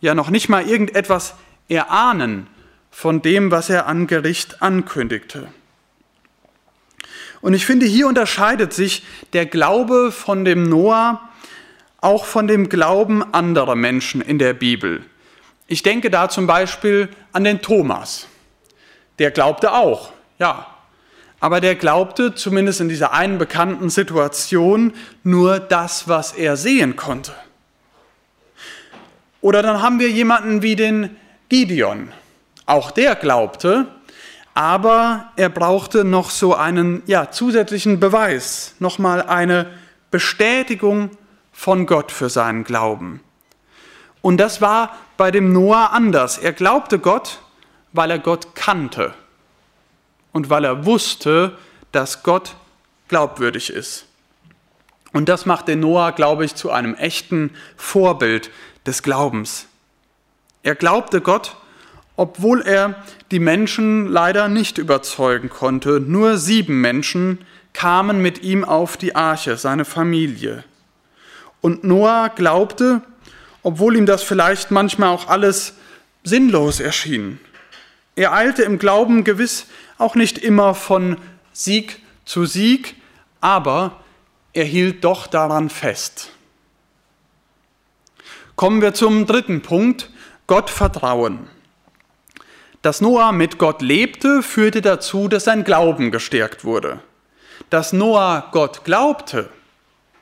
ja 0.00 0.14
noch 0.14 0.30
nicht 0.30 0.48
mal 0.48 0.66
irgendetwas 0.66 1.34
erahnen 1.68 2.46
von 2.90 3.22
dem, 3.22 3.50
was 3.50 3.70
er 3.70 3.86
an 3.86 4.06
Gericht 4.06 4.62
ankündigte. 4.62 5.48
Und 7.40 7.54
ich 7.54 7.64
finde, 7.64 7.86
hier 7.86 8.06
unterscheidet 8.06 8.72
sich 8.72 9.04
der 9.32 9.46
Glaube 9.46 10.10
von 10.10 10.44
dem 10.44 10.64
Noah 10.64 11.29
auch 12.00 12.24
von 12.24 12.46
dem 12.46 12.68
Glauben 12.68 13.22
anderer 13.34 13.74
Menschen 13.74 14.20
in 14.20 14.38
der 14.38 14.54
Bibel. 14.54 15.04
Ich 15.66 15.82
denke 15.82 16.10
da 16.10 16.28
zum 16.28 16.46
Beispiel 16.46 17.08
an 17.32 17.44
den 17.44 17.62
Thomas. 17.62 18.26
Der 19.18 19.30
glaubte 19.30 19.72
auch, 19.72 20.12
ja. 20.38 20.66
Aber 21.38 21.60
der 21.60 21.74
glaubte 21.74 22.34
zumindest 22.34 22.80
in 22.80 22.88
dieser 22.88 23.12
einen 23.12 23.38
bekannten 23.38 23.88
Situation 23.88 24.92
nur 25.22 25.58
das, 25.58 26.06
was 26.06 26.32
er 26.32 26.56
sehen 26.56 26.96
konnte. 26.96 27.32
Oder 29.40 29.62
dann 29.62 29.80
haben 29.80 30.00
wir 30.00 30.10
jemanden 30.10 30.62
wie 30.62 30.76
den 30.76 31.16
Gideon. 31.48 32.12
Auch 32.66 32.90
der 32.90 33.14
glaubte, 33.14 33.86
aber 34.54 35.32
er 35.36 35.48
brauchte 35.48 36.04
noch 36.04 36.30
so 36.30 36.54
einen 36.54 37.02
ja, 37.06 37.30
zusätzlichen 37.30 38.00
Beweis, 38.00 38.74
nochmal 38.78 39.22
eine 39.22 39.66
Bestätigung 40.10 41.10
von 41.60 41.84
Gott 41.84 42.10
für 42.10 42.30
seinen 42.30 42.64
Glauben. 42.64 43.20
Und 44.22 44.38
das 44.38 44.62
war 44.62 44.96
bei 45.18 45.30
dem 45.30 45.52
Noah 45.52 45.90
anders. 45.92 46.38
Er 46.38 46.54
glaubte 46.54 46.98
Gott, 46.98 47.42
weil 47.92 48.10
er 48.10 48.18
Gott 48.18 48.54
kannte 48.54 49.12
und 50.32 50.48
weil 50.48 50.64
er 50.64 50.86
wusste, 50.86 51.58
dass 51.92 52.22
Gott 52.22 52.56
glaubwürdig 53.08 53.68
ist. 53.68 54.06
Und 55.12 55.28
das 55.28 55.44
macht 55.44 55.68
den 55.68 55.80
Noah, 55.80 56.12
glaube 56.12 56.46
ich, 56.46 56.54
zu 56.54 56.70
einem 56.70 56.94
echten 56.94 57.50
Vorbild 57.76 58.50
des 58.86 59.02
Glaubens. 59.02 59.66
Er 60.62 60.76
glaubte 60.76 61.20
Gott, 61.20 61.58
obwohl 62.16 62.62
er 62.62 62.94
die 63.32 63.38
Menschen 63.38 64.06
leider 64.06 64.48
nicht 64.48 64.78
überzeugen 64.78 65.50
konnte. 65.50 66.00
Nur 66.00 66.38
sieben 66.38 66.80
Menschen 66.80 67.44
kamen 67.74 68.22
mit 68.22 68.42
ihm 68.42 68.64
auf 68.64 68.96
die 68.96 69.14
Arche, 69.14 69.58
seine 69.58 69.84
Familie. 69.84 70.64
Und 71.60 71.84
Noah 71.84 72.30
glaubte, 72.30 73.02
obwohl 73.62 73.96
ihm 73.96 74.06
das 74.06 74.22
vielleicht 74.22 74.70
manchmal 74.70 75.10
auch 75.10 75.28
alles 75.28 75.74
sinnlos 76.24 76.80
erschien. 76.80 77.38
Er 78.16 78.32
eilte 78.32 78.62
im 78.62 78.78
Glauben 78.78 79.24
gewiss 79.24 79.66
auch 79.98 80.14
nicht 80.14 80.38
immer 80.38 80.74
von 80.74 81.16
Sieg 81.52 82.00
zu 82.24 82.46
Sieg, 82.46 82.96
aber 83.40 84.00
er 84.52 84.64
hielt 84.64 85.04
doch 85.04 85.26
daran 85.26 85.70
fest. 85.70 86.30
Kommen 88.56 88.82
wir 88.82 88.94
zum 88.94 89.26
dritten 89.26 89.62
Punkt, 89.62 90.10
Gott 90.46 90.70
vertrauen. 90.70 91.48
Dass 92.82 93.00
Noah 93.00 93.32
mit 93.32 93.58
Gott 93.58 93.82
lebte, 93.82 94.42
führte 94.42 94.82
dazu, 94.82 95.28
dass 95.28 95.44
sein 95.44 95.64
Glauben 95.64 96.10
gestärkt 96.10 96.64
wurde. 96.64 97.00
dass 97.68 97.92
Noah 97.92 98.48
Gott 98.52 98.84
glaubte, 98.84 99.48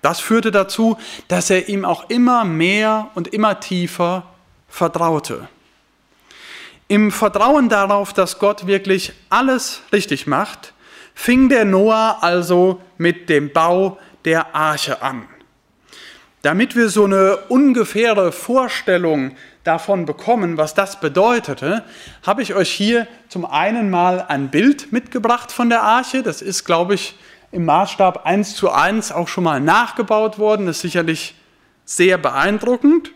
das 0.02 0.20
führte 0.20 0.50
dazu, 0.50 0.96
dass 1.28 1.50
er 1.50 1.68
ihm 1.68 1.84
auch 1.84 2.08
immer 2.08 2.44
mehr 2.44 3.10
und 3.14 3.28
immer 3.28 3.60
tiefer 3.60 4.24
vertraute. 4.68 5.48
Im 6.86 7.10
Vertrauen 7.10 7.68
darauf, 7.68 8.12
dass 8.12 8.38
Gott 8.38 8.66
wirklich 8.66 9.12
alles 9.28 9.82
richtig 9.92 10.26
macht, 10.26 10.72
fing 11.14 11.48
der 11.48 11.64
Noah 11.64 12.18
also 12.20 12.80
mit 12.96 13.28
dem 13.28 13.52
Bau 13.52 13.98
der 14.24 14.54
Arche 14.54 15.02
an. 15.02 15.28
Damit 16.42 16.76
wir 16.76 16.88
so 16.88 17.04
eine 17.04 17.36
ungefähre 17.48 18.30
Vorstellung 18.30 19.36
davon 19.64 20.06
bekommen, 20.06 20.56
was 20.56 20.72
das 20.74 21.00
bedeutete, 21.00 21.84
habe 22.24 22.42
ich 22.42 22.54
euch 22.54 22.70
hier 22.70 23.06
zum 23.28 23.44
einen 23.44 23.90
mal 23.90 24.24
ein 24.28 24.50
Bild 24.50 24.92
mitgebracht 24.92 25.50
von 25.52 25.68
der 25.68 25.82
Arche. 25.82 26.22
Das 26.22 26.40
ist, 26.40 26.64
glaube 26.64 26.94
ich, 26.94 27.16
im 27.50 27.64
Maßstab 27.64 28.26
1 28.26 28.56
zu 28.56 28.70
1 28.70 29.12
auch 29.12 29.28
schon 29.28 29.44
mal 29.44 29.60
nachgebaut 29.60 30.38
worden. 30.38 30.66
Das 30.66 30.76
ist 30.76 30.82
sicherlich 30.82 31.34
sehr 31.84 32.18
beeindruckend. 32.18 33.12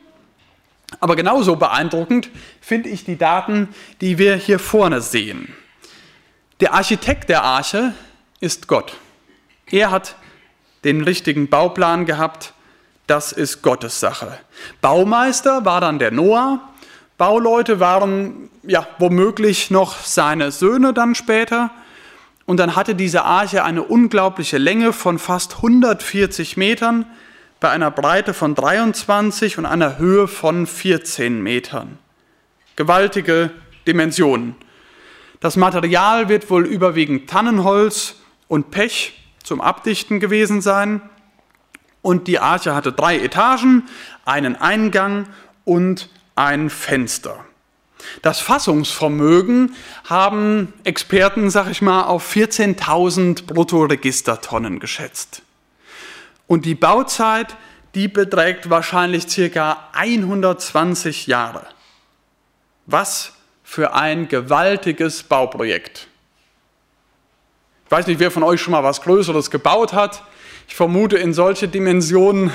Aber 1.01 1.17
genauso 1.17 1.57
beeindruckend 1.57 2.31
finde 2.61 2.89
ich 2.89 3.05
die 3.05 3.17
Daten, 3.17 3.69
die 4.01 4.19
wir 4.19 4.37
hier 4.37 4.59
vorne 4.59 5.01
sehen. 5.01 5.55
Der 6.61 6.75
Architekt 6.75 7.29
der 7.29 7.43
Arche 7.43 7.95
ist 8.41 8.69
Gott. 8.69 8.95
Er 9.71 9.91
hat 9.91 10.17
den 10.85 11.03
richtigen 11.03 11.49
Bauplan 11.49 12.07
gehabt. 12.07 12.53
Das 13.07 13.33
ist 13.33 13.62
Gottes 13.62 14.01
Sache. 14.01 14.39
Baumeister 14.81 15.65
war 15.65 15.81
dann 15.81 15.99
der 15.99 16.11
Noah. 16.11 16.61
Bauleute 17.19 17.81
waren 17.81 18.51
ja 18.62 18.87
womöglich 18.99 19.71
noch 19.71 19.97
seine 19.99 20.51
Söhne 20.51 20.93
dann 20.93 21.15
später. 21.15 21.71
Und 22.47 22.57
dann 22.59 22.75
hatte 22.77 22.95
diese 22.95 23.25
Arche 23.25 23.65
eine 23.65 23.83
unglaubliche 23.83 24.59
Länge 24.59 24.93
von 24.93 25.19
fast 25.19 25.57
140 25.57 26.57
Metern 26.57 27.07
bei 27.61 27.71
einer 27.71 27.91
Breite 27.91 28.35
von 28.35 28.55
23 28.55 29.59
und 29.59 29.67
einer 29.67 29.99
Höhe 29.99 30.27
von 30.27 30.67
14 30.67 31.41
Metern. 31.43 31.99
Gewaltige 32.75 33.51
Dimensionen. 33.87 34.57
Das 35.41 35.57
Material 35.57 36.29
wird 36.29 36.51
wohl 36.51 36.67
überwiegend 36.67 37.31
Tannenholz 37.31 38.17
und 38.49 38.71
Pech 38.71 39.21
zum 39.43 39.61
Abdichten 39.61 40.21
gewesen 40.21 40.61
sein. 40.61 41.03
Und 42.01 42.27
die 42.27 42.39
Arche 42.39 42.75
hatte 42.75 42.93
drei 42.93 43.19
Etagen, 43.19 43.85
einen 44.25 44.57
Eingang 44.57 45.27
und 45.65 46.11
ein 46.35 46.71
Fenster. 46.71 47.45
Das 48.23 48.41
Fassungsvermögen 48.41 49.75
haben 50.09 50.73
Experten, 50.85 51.51
sag 51.51 51.71
ich 51.71 51.83
mal, 51.83 52.05
auf 52.05 52.35
14.000 52.35 53.47
Bruttoregistertonnen 53.47 54.81
geschätzt. 54.81 55.43
Und 56.47 56.65
die 56.65 56.75
Bauzeit, 56.75 57.57
die 57.95 58.09
beträgt 58.09 58.71
wahrscheinlich 58.71 59.29
circa 59.29 59.89
120 59.93 61.27
Jahre. 61.27 61.67
Was 62.87 63.33
für 63.63 63.95
ein 63.95 64.29
gewaltiges 64.29 65.23
Bauprojekt. 65.23 66.09
Ich 67.87 67.91
weiß 67.91 68.07
nicht, 68.07 68.21
wer 68.21 68.31
von 68.31 68.43
euch 68.43 68.61
schon 68.61 68.73
mal 68.73 68.85
was 68.85 69.03
Größeres 69.03 69.51
gebaut 69.51 69.93
hat. 69.93 70.23
Ich 70.69 70.75
vermute, 70.75 71.17
in 71.17 71.33
solche 71.33 71.69
Dimensionen 71.69 72.53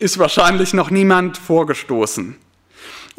ist 0.00 0.18
wahrscheinlich 0.18 0.72
noch 0.72 0.90
niemand 0.90 1.36
vorgestoßen. 1.38 2.36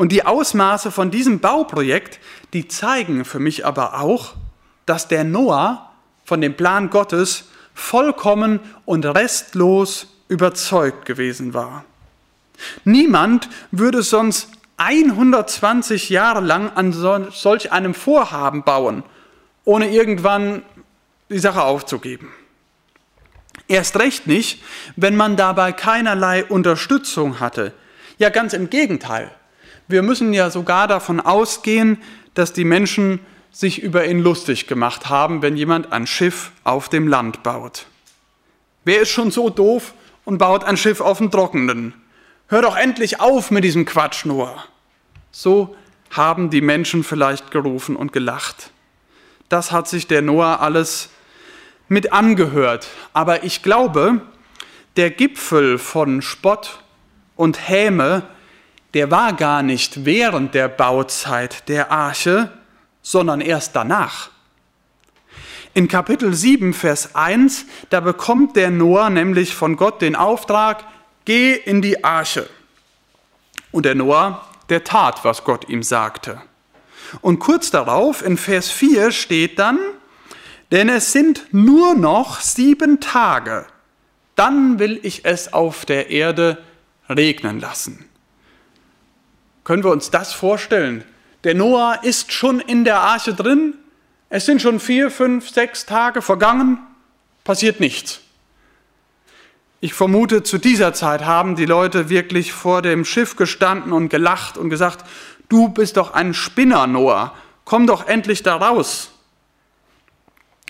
Und 0.02 0.12
die 0.12 0.26
Ausmaße 0.26 0.90
von 0.90 1.12
diesem 1.12 1.42
Bauprojekt, 1.42 2.20
die 2.54 2.68
zeigen 2.68 3.24
für 3.24 3.38
mich 3.38 3.68
aber 3.68 4.02
auch, 4.02 4.34
dass 4.88 5.08
der 5.08 5.24
Noah 5.24 5.92
von 6.26 6.42
dem 6.42 6.58
Plan 6.58 6.90
Gottes 6.90 7.52
vollkommen 7.76 8.62
und 8.86 9.06
restlos 9.06 10.08
überzeugt 10.28 11.06
gewesen 11.06 11.54
war. 11.54 11.86
Niemand 12.84 13.48
würde 13.70 14.02
sonst 14.02 14.50
120 14.78 16.10
Jahre 16.10 16.42
lang 16.42 16.72
an 16.74 16.94
solch 16.94 17.72
einem 17.72 17.94
Vorhaben 17.94 18.64
bauen, 18.64 19.04
ohne 19.66 19.92
irgendwann 19.92 20.64
die 21.30 21.38
Sache 21.38 21.62
aufzugeben. 21.62 22.30
Erst 23.68 24.00
recht 24.00 24.26
nicht, 24.26 24.64
wenn 24.96 25.16
man 25.16 25.36
dabei 25.36 25.72
keinerlei 25.74 26.44
Unterstützung 26.44 27.40
hatte. 27.40 27.72
Ja, 28.18 28.30
ganz 28.30 28.54
im 28.54 28.72
Gegenteil. 28.72 29.30
Wir 29.92 30.02
müssen 30.02 30.34
ja 30.34 30.50
sogar 30.50 30.88
davon 30.88 31.20
ausgehen, 31.20 31.98
dass 32.34 32.54
die 32.54 32.64
Menschen 32.64 33.20
sich 33.52 33.82
über 33.82 34.06
ihn 34.08 34.20
lustig 34.20 34.68
gemacht 34.68 35.10
haben, 35.10 35.42
wenn 35.42 35.58
jemand 35.58 35.92
ein 35.92 36.08
Schiff 36.08 36.52
auf 36.64 36.88
dem 36.88 37.08
Land 37.08 37.44
baut. 37.44 37.86
Wer 38.86 39.02
ist 39.02 39.10
schon 39.10 39.32
so 39.32 39.50
doof 39.50 39.94
und 40.24 40.38
baut 40.38 40.64
ein 40.64 40.78
Schiff 40.78 41.02
auf 41.02 41.18
dem 41.18 41.30
Trockenen? 41.30 41.94
Hör 42.48 42.62
doch 42.62 42.78
endlich 42.78 43.20
auf 43.20 43.52
mit 43.52 43.64
diesem 43.64 43.86
Quatsch 43.86 44.26
nur. 44.26 44.56
So 45.32 45.76
haben 46.10 46.50
die 46.50 46.62
Menschen 46.62 47.04
vielleicht 47.04 47.52
gerufen 47.52 47.96
und 47.96 48.14
gelacht. 48.14 48.72
Das 49.50 49.72
hat 49.72 49.88
sich 49.88 50.08
der 50.08 50.22
Noah 50.22 50.62
alles 50.62 51.10
mit 51.88 52.14
angehört. 52.14 52.88
Aber 53.14 53.44
ich 53.44 53.64
glaube, 53.64 54.22
der 54.96 55.12
Gipfel 55.12 55.78
von 55.78 56.22
Spott 56.22 56.80
und 57.36 57.70
Häme, 57.70 58.24
der 58.94 59.12
war 59.12 59.34
gar 59.34 59.64
nicht 59.64 60.06
während 60.06 60.54
der 60.54 60.68
Bauzeit 60.68 61.68
der 61.70 61.92
Arche, 61.92 62.52
sondern 63.02 63.42
erst 63.42 63.76
danach. 63.76 64.30
In 65.74 65.88
Kapitel 65.88 66.34
7, 66.34 66.74
Vers 66.74 67.16
1, 67.16 67.66
da 67.90 68.02
bekommt 68.02 68.58
der 68.58 68.70
Noah 68.72 69.10
nämlich 69.10 69.56
von 69.56 69.78
Gott 69.78 70.02
den 70.02 70.18
Auftrag, 70.18 70.84
geh 71.24 71.54
in 71.54 71.82
die 71.82 72.04
Arche. 72.04 72.50
Und 73.72 73.86
der 73.86 73.96
Noah, 73.96 74.46
der 74.70 74.84
tat, 74.84 75.24
was 75.24 75.46
Gott 75.46 75.70
ihm 75.70 75.82
sagte. 75.82 76.42
Und 77.22 77.40
kurz 77.40 77.72
darauf, 77.72 78.22
in 78.22 78.38
Vers 78.38 78.70
4 78.70 79.12
steht 79.12 79.60
dann, 79.60 79.80
denn 80.72 80.90
es 80.90 81.14
sind 81.14 81.48
nur 81.52 81.96
noch 81.96 82.40
sieben 82.42 83.00
Tage, 83.00 83.66
dann 84.36 84.80
will 84.80 85.00
ich 85.04 85.26
es 85.26 85.54
auf 85.54 85.86
der 85.86 86.10
Erde 86.10 86.58
regnen 87.10 87.60
lassen. 87.60 88.11
Können 89.64 89.84
wir 89.84 89.92
uns 89.92 90.12
das 90.12 90.34
vorstellen? 90.34 91.04
Der 91.44 91.56
Noah 91.56 92.00
ist 92.04 92.32
schon 92.32 92.60
in 92.60 92.84
der 92.84 93.00
Arche 93.00 93.34
drin, 93.34 93.76
es 94.30 94.46
sind 94.46 94.62
schon 94.62 94.80
vier, 94.80 95.12
fünf, 95.12 95.50
sechs 95.50 95.86
Tage 95.86 96.22
vergangen, 96.22 96.80
passiert 97.44 97.80
nichts. 97.80 98.22
Ich 99.82 99.94
vermute, 99.94 100.44
zu 100.44 100.58
dieser 100.58 100.94
Zeit 100.94 101.26
haben 101.26 101.56
die 101.56 101.66
Leute 101.66 102.08
wirklich 102.10 102.54
vor 102.54 102.82
dem 102.82 103.04
Schiff 103.04 103.36
gestanden 103.36 103.92
und 103.92 104.10
gelacht 104.10 104.58
und 104.58 104.70
gesagt, 104.70 105.06
du 105.50 105.70
bist 105.70 105.98
doch 105.98 106.14
ein 106.14 106.34
Spinner, 106.34 106.88
Noah, 106.88 107.34
komm 107.66 107.88
doch 107.88 108.08
endlich 108.08 108.44
da 108.44 108.56
raus. 108.56 109.12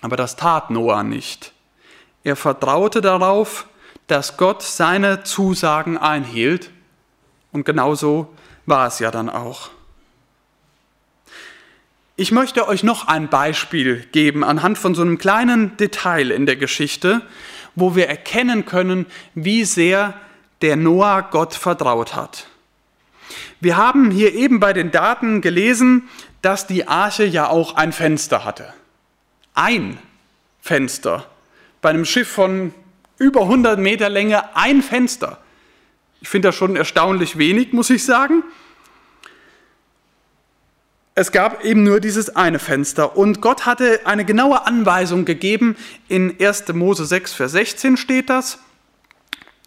Aber 0.02 0.16
das 0.16 0.38
tat 0.38 0.72
Noah 0.72 1.04
nicht. 1.04 1.54
Er 2.24 2.36
vertraute 2.36 3.02
darauf, 3.02 3.68
dass 4.08 4.38
Gott 4.38 4.64
seine 4.64 5.24
Zusagen 5.24 5.98
einhielt 5.98 6.72
und 7.52 7.66
genauso 7.66 8.34
war 8.66 8.88
es 8.88 9.00
ja 9.00 9.12
dann 9.12 9.30
auch. 9.30 9.70
Ich 12.16 12.32
möchte 12.32 12.68
euch 12.68 12.84
noch 12.84 13.08
ein 13.08 13.30
Beispiel 13.30 14.06
geben 14.12 14.44
anhand 14.44 14.78
von 14.78 14.94
so 14.94 15.02
einem 15.02 15.18
kleinen 15.18 15.76
Detail 15.78 16.30
in 16.30 16.46
der 16.46 16.56
Geschichte, 16.56 17.22
wo 17.76 17.96
wir 17.96 18.08
erkennen 18.08 18.66
können, 18.66 19.06
wie 19.34 19.64
sehr 19.66 20.14
der 20.62 20.76
Noah 20.76 21.24
Gott 21.32 21.56
vertraut 21.56 22.16
hat. 22.16 22.48
Wir 23.60 23.78
haben 23.78 24.12
hier 24.12 24.34
eben 24.34 24.60
bei 24.60 24.74
den 24.74 24.92
Daten 24.92 25.42
gelesen, 25.42 26.10
dass 26.42 26.68
die 26.68 26.88
Arche 26.88 27.26
ja 27.26 27.48
auch 27.48 27.76
ein 27.76 27.92
Fenster 27.92 28.44
hatte. 28.44 28.74
Ein 29.54 29.98
Fenster. 30.62 31.26
Bei 31.82 31.90
einem 31.90 32.06
Schiff 32.06 32.28
von 32.28 32.74
über 33.18 33.42
100 33.42 33.80
Meter 33.80 34.10
Länge 34.10 34.56
ein 34.56 34.82
Fenster. 34.82 35.40
Ich 36.22 36.30
finde 36.30 36.48
das 36.48 36.56
schon 36.56 36.76
erstaunlich 36.76 37.38
wenig, 37.38 37.74
muss 37.74 37.90
ich 37.90 38.06
sagen 38.06 38.44
es 41.14 41.32
gab 41.32 41.64
eben 41.66 41.84
nur 41.84 42.00
dieses 42.00 42.36
eine 42.36 42.60
Fenster 42.60 43.18
und 43.18 43.42
Gott 43.42 43.66
hatte 43.66 44.02
eine 44.06 44.24
genaue 44.26 44.66
Anweisung 44.66 45.26
gegeben. 45.26 45.76
In 46.08 46.36
1. 46.40 46.70
Mose 46.74 47.06
6, 47.06 47.34
Vers 47.34 47.52
16 47.52 47.98
steht 47.98 48.30
das, 48.30 48.60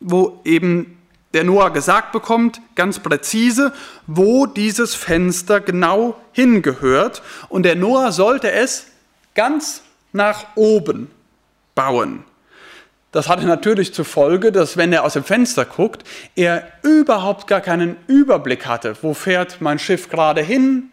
wo 0.00 0.40
eben 0.44 0.98
der 1.34 1.44
Noah 1.44 1.72
gesagt 1.72 2.12
bekommt, 2.12 2.60
ganz 2.76 2.98
präzise, 2.98 3.72
wo 4.06 4.46
dieses 4.46 4.94
Fenster 4.94 5.60
genau 5.60 6.18
hingehört. 6.32 7.22
Und 7.48 7.64
der 7.64 7.76
Noah 7.76 8.12
sollte 8.12 8.50
es 8.50 8.86
ganz 9.34 9.82
nach 10.12 10.46
oben 10.54 11.10
bauen. 11.74 12.24
Das 13.14 13.28
hatte 13.28 13.46
natürlich 13.46 13.94
zur 13.94 14.04
Folge, 14.04 14.52
dass 14.52 14.76
wenn 14.76 14.92
er 14.92 15.04
aus 15.04 15.14
dem 15.14 15.24
Fenster 15.24 15.64
guckt, 15.64 16.04
er 16.36 16.68
überhaupt 16.82 17.46
gar 17.46 17.62
keinen 17.62 17.96
Überblick 18.06 18.66
hatte. 18.66 18.96
Wo 19.00 19.14
fährt 19.14 19.60
mein 19.60 19.78
Schiff 19.78 20.10
gerade 20.10 20.42
hin? 20.42 20.90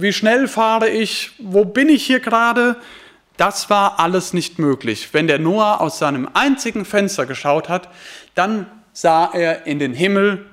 wie 0.00 0.12
schnell 0.12 0.48
fahre 0.48 0.88
ich, 0.88 1.32
wo 1.38 1.64
bin 1.64 1.88
ich 1.88 2.04
hier 2.04 2.20
gerade, 2.20 2.76
Das 3.36 3.70
war 3.70 3.98
alles 3.98 4.34
nicht 4.34 4.58
möglich. 4.58 5.08
Wenn 5.12 5.26
der 5.26 5.38
Noah 5.38 5.80
aus 5.80 5.98
seinem 5.98 6.28
einzigen 6.34 6.84
Fenster 6.84 7.24
geschaut 7.24 7.70
hat, 7.70 7.88
dann 8.34 8.66
sah 8.92 9.30
er 9.32 9.66
in 9.66 9.78
den 9.78 9.94
Himmel 9.94 10.44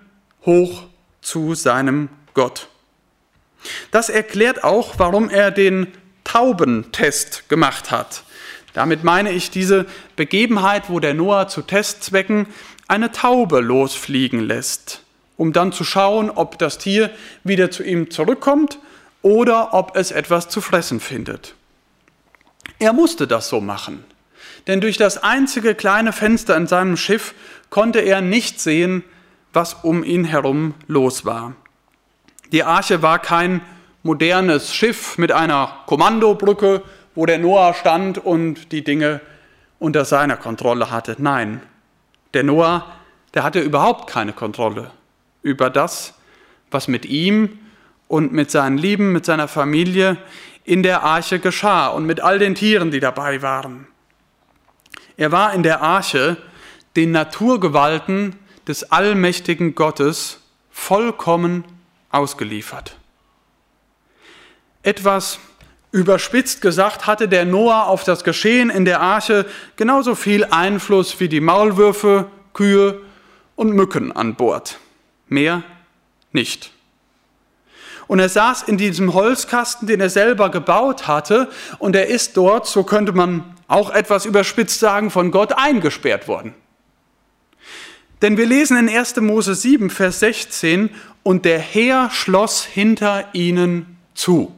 hoch 0.45 0.83
zu 1.21 1.53
seinem 1.53 2.07
Gott. 2.33 2.69
Das 3.91 4.07
erklärt 4.07 4.63
auch, 4.63 4.93
warum 4.99 5.29
er 5.29 5.51
den 5.51 5.87
Taubentest 6.23 7.49
gemacht 7.49 7.91
hat. 7.91 8.23
Damit 8.77 9.03
meine 9.03 9.31
ich 9.31 9.49
diese 9.49 9.87
Begebenheit, 10.17 10.87
wo 10.87 10.99
der 10.99 11.15
Noah 11.15 11.47
zu 11.47 11.63
Testzwecken 11.63 12.45
eine 12.87 13.11
Taube 13.11 13.59
losfliegen 13.59 14.39
lässt, 14.39 15.01
um 15.35 15.51
dann 15.51 15.71
zu 15.71 15.83
schauen, 15.83 16.29
ob 16.29 16.59
das 16.59 16.77
Tier 16.77 17.09
wieder 17.43 17.71
zu 17.71 17.81
ihm 17.81 18.11
zurückkommt 18.11 18.77
oder 19.23 19.73
ob 19.73 19.95
es 19.95 20.11
etwas 20.11 20.47
zu 20.49 20.61
fressen 20.61 20.99
findet. 20.99 21.55
Er 22.77 22.93
musste 22.93 23.25
das 23.25 23.49
so 23.49 23.61
machen, 23.61 24.05
denn 24.67 24.79
durch 24.79 24.97
das 24.97 25.23
einzige 25.23 25.73
kleine 25.73 26.13
Fenster 26.13 26.55
in 26.55 26.67
seinem 26.67 26.97
Schiff 26.97 27.33
konnte 27.71 28.01
er 28.01 28.21
nicht 28.21 28.61
sehen, 28.61 29.03
was 29.53 29.73
um 29.73 30.03
ihn 30.03 30.23
herum 30.23 30.75
los 30.85 31.25
war. 31.25 31.55
Die 32.51 32.63
Arche 32.63 33.01
war 33.01 33.17
kein 33.17 33.61
modernes 34.03 34.71
Schiff 34.71 35.17
mit 35.17 35.31
einer 35.31 35.79
Kommandobrücke, 35.87 36.83
wo 37.17 37.25
der 37.25 37.39
Noah 37.39 37.73
stand 37.73 38.19
und 38.19 38.71
die 38.71 38.83
Dinge 38.83 39.21
unter 39.79 40.05
seiner 40.05 40.37
Kontrolle 40.37 40.91
hatte. 40.91 41.15
Nein, 41.17 41.63
der 42.35 42.43
Noah, 42.43 42.85
der 43.33 43.41
hatte 43.41 43.59
überhaupt 43.59 44.07
keine 44.07 44.33
Kontrolle 44.33 44.91
über 45.41 45.71
das, 45.71 46.13
was 46.69 46.87
mit 46.87 47.07
ihm 47.07 47.57
und 48.07 48.33
mit 48.33 48.51
seinen 48.51 48.77
Lieben, 48.77 49.13
mit 49.13 49.25
seiner 49.25 49.47
Familie 49.47 50.17
in 50.63 50.83
der 50.83 51.01
Arche 51.01 51.39
geschah 51.39 51.87
und 51.87 52.05
mit 52.05 52.21
all 52.21 52.37
den 52.37 52.53
Tieren, 52.53 52.91
die 52.91 52.99
dabei 52.99 53.41
waren. 53.41 53.87
Er 55.17 55.31
war 55.31 55.55
in 55.55 55.63
der 55.63 55.81
Arche 55.81 56.37
den 56.95 57.09
Naturgewalten 57.09 58.35
des 58.67 58.91
allmächtigen 58.91 59.73
Gottes 59.73 60.39
vollkommen 60.69 61.63
ausgeliefert. 62.11 62.95
Etwas 64.83 65.39
überspitzt 65.91 66.61
gesagt 66.61 67.07
hatte 67.07 67.27
der 67.27 67.45
Noah 67.45 67.87
auf 67.87 68.03
das 68.03 68.23
Geschehen 68.23 68.69
in 68.69 68.85
der 68.85 69.01
Arche 69.01 69.45
genauso 69.75 70.15
viel 70.15 70.43
Einfluss 70.45 71.19
wie 71.19 71.29
die 71.29 71.41
Maulwürfe, 71.41 72.27
Kühe 72.53 73.01
und 73.55 73.71
Mücken 73.71 74.11
an 74.11 74.35
Bord. 74.35 74.79
Mehr 75.27 75.63
nicht. 76.31 76.71
Und 78.07 78.19
er 78.19 78.29
saß 78.29 78.63
in 78.63 78.77
diesem 78.77 79.13
Holzkasten, 79.13 79.87
den 79.87 79.99
er 79.99 80.09
selber 80.09 80.49
gebaut 80.49 81.07
hatte, 81.07 81.49
und 81.77 81.95
er 81.95 82.07
ist 82.07 82.37
dort, 82.37 82.65
so 82.65 82.83
könnte 82.83 83.11
man 83.11 83.43
auch 83.67 83.89
etwas 83.89 84.25
überspitzt 84.25 84.79
sagen, 84.79 85.11
von 85.11 85.31
Gott 85.31 85.53
eingesperrt 85.53 86.27
worden. 86.27 86.53
Denn 88.21 88.37
wir 88.37 88.45
lesen 88.45 88.77
in 88.77 88.89
1. 88.89 89.17
Mose 89.17 89.55
7, 89.55 89.89
Vers 89.89 90.21
16, 90.21 90.89
und 91.23 91.43
der 91.43 91.59
Herr 91.59 92.09
schloss 92.09 92.63
hinter 92.63 93.25
ihnen 93.33 93.97
zu. 94.15 94.56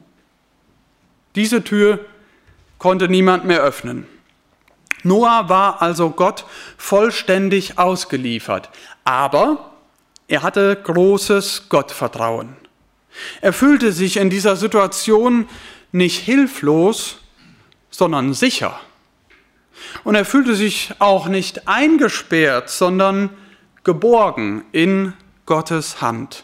Diese 1.40 1.64
Tür 1.64 2.06
konnte 2.80 3.08
niemand 3.08 3.46
mehr 3.46 3.62
öffnen. 3.62 4.06
Noah 5.04 5.48
war 5.48 5.82
also 5.82 6.10
Gott 6.10 6.44
vollständig 6.76 7.80
ausgeliefert, 7.80 8.70
aber 9.06 9.72
er 10.28 10.44
hatte 10.44 10.76
großes 10.84 11.70
Gottvertrauen. 11.70 12.58
Er 13.40 13.54
fühlte 13.54 13.94
sich 13.94 14.18
in 14.18 14.30
dieser 14.30 14.58
Situation 14.58 15.48
nicht 15.94 16.20
hilflos, 16.20 17.20
sondern 17.90 18.34
sicher. 18.34 18.78
Und 20.04 20.16
er 20.16 20.26
fühlte 20.26 20.56
sich 20.56 20.92
auch 21.00 21.30
nicht 21.30 21.70
eingesperrt, 21.70 22.70
sondern 22.70 23.30
geborgen 23.86 24.66
in 24.74 25.14
Gottes 25.46 26.02
Hand. 26.02 26.44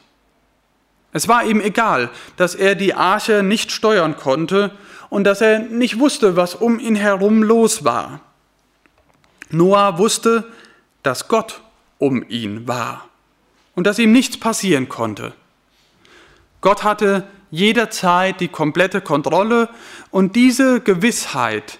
Es 1.16 1.30
war 1.30 1.46
ihm 1.46 1.62
egal, 1.62 2.10
dass 2.36 2.56
er 2.56 2.76
die 2.76 2.94
Arche 2.94 3.42
nicht 3.42 3.72
steuern 3.72 4.18
konnte 4.18 4.72
und 5.10 5.24
dass 5.24 5.40
er 5.40 5.60
nicht 5.60 5.98
wusste, 5.98 6.36
was 6.36 6.56
um 6.56 6.78
ihn 6.78 6.98
herum 6.98 7.42
los 7.42 7.86
war. 7.86 8.20
Noah 9.50 9.98
wusste, 9.98 10.52
dass 11.04 11.30
Gott 11.30 11.62
um 12.00 12.22
ihn 12.28 12.68
war 12.68 13.08
und 13.76 13.88
dass 13.88 13.98
ihm 13.98 14.12
nichts 14.12 14.38
passieren 14.38 14.90
konnte. 14.90 15.32
Gott 16.60 16.84
hatte 16.84 17.26
jederzeit 17.50 18.42
die 18.42 18.50
komplette 18.50 19.00
Kontrolle 19.00 19.70
und 20.12 20.36
diese 20.36 20.82
Gewissheit, 20.82 21.80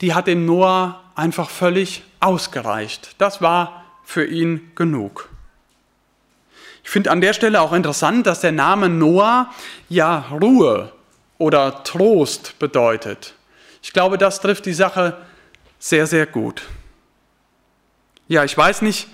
die 0.00 0.12
hat 0.12 0.26
dem 0.26 0.44
Noah 0.44 1.04
einfach 1.14 1.50
völlig 1.50 2.02
ausgereicht. 2.18 3.14
Das 3.18 3.40
war 3.40 3.84
für 4.02 4.26
ihn 4.26 4.72
genug. 4.74 5.28
Ich 6.84 6.90
finde 6.90 7.10
an 7.10 7.20
der 7.20 7.32
Stelle 7.32 7.60
auch 7.60 7.72
interessant, 7.72 8.26
dass 8.26 8.40
der 8.40 8.52
Name 8.52 8.88
Noah 8.88 9.50
ja 9.88 10.26
Ruhe 10.30 10.92
oder 11.38 11.82
Trost 11.82 12.58
bedeutet. 12.58 13.34
Ich 13.82 13.92
glaube, 13.92 14.18
das 14.18 14.40
trifft 14.40 14.66
die 14.66 14.74
Sache 14.74 15.16
sehr, 15.78 16.06
sehr 16.06 16.26
gut. 16.26 16.62
Ja, 18.28 18.44
ich 18.44 18.56
weiß 18.56 18.82
nicht, 18.82 19.08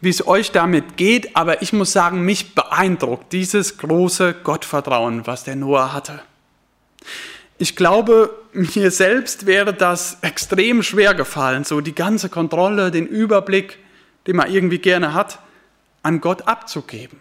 wie 0.00 0.10
es 0.10 0.26
euch 0.26 0.50
damit 0.50 0.96
geht, 0.96 1.36
aber 1.36 1.62
ich 1.62 1.72
muss 1.72 1.92
sagen, 1.92 2.22
mich 2.22 2.54
beeindruckt 2.54 3.32
dieses 3.32 3.78
große 3.78 4.34
Gottvertrauen, 4.42 5.26
was 5.26 5.44
der 5.44 5.56
Noah 5.56 5.92
hatte. 5.92 6.20
Ich 7.58 7.76
glaube, 7.76 8.30
mir 8.52 8.90
selbst 8.90 9.46
wäre 9.46 9.72
das 9.72 10.18
extrem 10.22 10.82
schwer 10.82 11.14
gefallen, 11.14 11.62
so 11.62 11.80
die 11.80 11.94
ganze 11.94 12.28
Kontrolle, 12.28 12.90
den 12.90 13.06
Überblick, 13.06 13.78
den 14.26 14.36
man 14.36 14.50
irgendwie 14.50 14.78
gerne 14.78 15.14
hat, 15.14 15.38
an 16.02 16.20
Gott 16.20 16.48
abzugeben. 16.48 17.20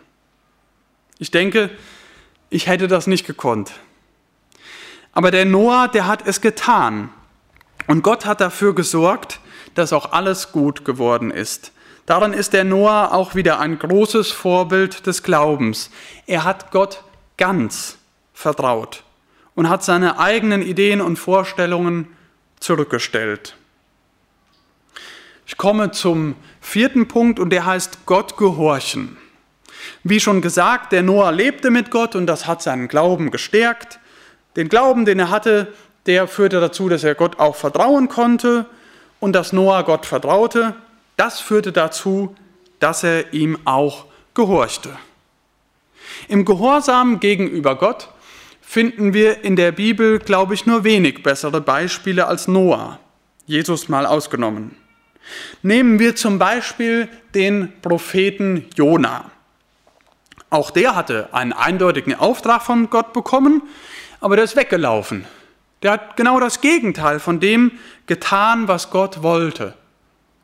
Ich 1.20 1.32
denke, 1.32 1.70
ich 2.50 2.68
hätte 2.68 2.88
das 2.88 3.08
nicht 3.08 3.26
gekonnt. 3.26 3.72
Aber 5.14 5.32
der 5.32 5.46
Noah, 5.46 5.88
der 5.88 6.08
hat 6.08 6.26
es 6.26 6.42
getan. 6.42 7.10
Und 7.88 8.04
Gott 8.04 8.26
hat 8.26 8.42
dafür 8.42 8.74
gesorgt, 8.74 9.40
dass 9.76 9.94
auch 9.94 10.12
alles 10.12 10.52
gut 10.52 10.86
geworden 10.86 11.32
ist. 11.32 11.72
Darin 12.06 12.34
ist 12.34 12.54
der 12.54 12.64
Noah 12.64 13.14
auch 13.14 13.36
wieder 13.36 13.60
ein 13.60 13.78
großes 13.78 14.32
Vorbild 14.32 15.06
des 15.06 15.24
Glaubens. 15.24 15.92
Er 16.26 16.44
hat 16.44 16.72
Gott 16.72 17.04
ganz 17.38 17.98
vertraut 18.34 19.04
und 19.56 19.70
hat 19.70 19.84
seine 19.84 20.20
eigenen 20.20 20.62
Ideen 20.62 21.02
und 21.02 21.18
Vorstellungen 21.18 22.08
zurückgestellt. 22.60 23.56
Ich 25.52 25.58
komme 25.58 25.92
zum 25.92 26.36
vierten 26.62 27.10
Punkt 27.10 27.38
und 27.38 27.50
der 27.50 27.66
heißt 27.66 28.06
Gott 28.06 28.38
gehorchen. 28.38 29.18
Wie 30.02 30.22
schon 30.22 30.40
gesagt, 30.42 30.94
der 30.94 31.04
Noah 31.04 31.34
lebte 31.34 31.72
mit 31.72 31.92
Gott 31.92 32.16
und 32.16 32.26
das 32.26 32.48
hat 32.48 32.62
seinen 32.62 32.88
Glauben 32.88 33.32
gestärkt. 33.32 34.00
Den 34.56 34.70
Glauben, 34.70 35.04
den 35.04 35.20
er 35.20 35.30
hatte, 35.30 35.74
der 36.06 36.30
führte 36.30 36.62
dazu, 36.62 36.88
dass 36.88 37.04
er 37.04 37.16
Gott 37.16 37.38
auch 37.38 37.58
vertrauen 37.58 38.08
konnte 38.08 38.66
und 39.20 39.34
dass 39.34 39.52
Noah 39.52 39.84
Gott 39.84 40.06
vertraute. 40.06 40.74
Das 41.18 41.42
führte 41.42 41.74
dazu, 41.74 42.34
dass 42.80 43.04
er 43.04 43.34
ihm 43.34 43.60
auch 43.66 44.06
gehorchte. 44.34 44.98
Im 46.30 46.46
Gehorsam 46.46 47.20
gegenüber 47.20 47.76
Gott 47.76 48.08
finden 48.62 49.14
wir 49.14 49.44
in 49.44 49.58
der 49.58 49.74
Bibel, 49.74 50.18
glaube 50.18 50.54
ich, 50.54 50.66
nur 50.66 50.86
wenig 50.86 51.24
bessere 51.24 51.60
Beispiele 51.60 52.26
als 52.26 52.48
Noah, 52.48 53.00
Jesus 53.48 53.90
mal 53.90 54.06
ausgenommen. 54.06 54.81
Nehmen 55.62 56.00
wir 56.00 56.16
zum 56.16 56.40
Beispiel 56.40 57.08
den 57.34 57.72
Propheten 57.82 58.66
Jona. 58.76 59.32
Auch 60.50 60.72
der 60.72 60.96
hatte 60.96 61.30
einen 61.32 61.54
eindeutigen 61.54 62.16
Auftrag 62.16 62.62
von 62.62 62.90
Gott 62.90 63.14
bekommen, 63.14 63.64
aber 64.20 64.36
der 64.36 64.46
ist 64.46 64.56
weggelaufen. 64.56 65.26
Der 65.82 65.92
hat 65.92 66.18
genau 66.18 66.40
das 66.40 66.62
Gegenteil 66.62 67.20
von 67.20 67.40
dem 67.40 67.72
getan, 68.06 68.68
was 68.68 68.92
Gott 68.92 69.24
wollte. 69.24 69.74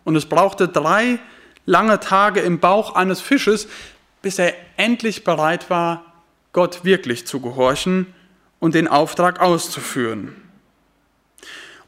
Und 0.04 0.16
es 0.16 0.26
brauchte 0.26 0.68
drei 0.68 1.20
lange 1.66 2.00
Tage 2.00 2.40
im 2.40 2.60
Bauch 2.60 2.96
eines 2.96 3.22
Fisches, 3.22 3.68
bis 4.22 4.40
er 4.40 4.54
endlich 4.78 5.24
bereit 5.24 5.70
war, 5.70 6.06
Gott 6.54 6.86
wirklich 6.86 7.28
zu 7.28 7.40
gehorchen 7.40 8.08
und 8.60 8.74
den 8.74 8.88
Auftrag 8.88 9.42
auszuführen. 9.42 10.36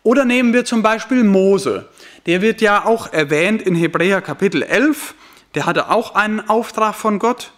Oder 0.04 0.26
nehmen 0.26 0.54
wir 0.54 0.66
zum 0.66 0.84
Beispiel 0.84 1.24
Mose. 1.24 1.88
Der 2.26 2.42
wird 2.42 2.62
ja 2.62 2.86
auch 2.86 3.12
erwähnt 3.12 3.62
in 3.62 3.76
Hebräer 3.76 4.22
Kapitel 4.22 4.64
11. 4.64 5.16
Der 5.56 5.66
hatte 5.66 5.90
auch 5.90 6.16
einen 6.16 6.48
Auftrag 6.50 6.96
von 6.96 7.20
Gott. 7.20 7.54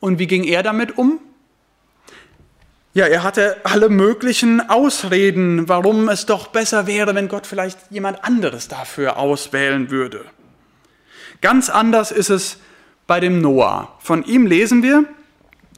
Und 0.00 0.18
wie 0.18 0.26
ging 0.26 0.44
er 0.44 0.62
damit 0.62 0.98
um? 0.98 1.20
Ja, 2.94 3.06
er 3.06 3.22
hatte 3.22 3.56
alle 3.64 3.88
möglichen 3.88 4.68
Ausreden, 4.68 5.68
warum 5.68 6.10
es 6.10 6.26
doch 6.26 6.48
besser 6.48 6.86
wäre, 6.86 7.14
wenn 7.14 7.28
Gott 7.28 7.46
vielleicht 7.46 7.78
jemand 7.90 8.22
anderes 8.22 8.68
dafür 8.68 9.16
auswählen 9.16 9.90
würde. 9.90 10.26
Ganz 11.40 11.70
anders 11.70 12.10
ist 12.12 12.28
es 12.28 12.58
bei 13.06 13.18
dem 13.18 13.40
Noah. 13.40 13.96
Von 13.98 14.24
ihm 14.24 14.46
lesen 14.46 14.82
wir 14.82 15.04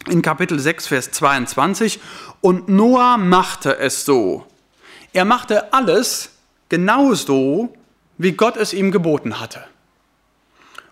in 0.08 0.22
Kapitel 0.22 0.58
6, 0.58 0.88
Vers 0.88 1.10
22, 1.12 2.00
und 2.40 2.68
Noah 2.68 3.16
machte 3.16 3.78
es 3.78 4.04
so. 4.04 4.44
Er 5.12 5.24
machte 5.24 5.72
alles 5.72 6.30
genauso, 6.68 7.74
wie 8.18 8.32
Gott 8.32 8.56
es 8.56 8.72
ihm 8.72 8.90
geboten 8.90 9.40
hatte. 9.40 9.64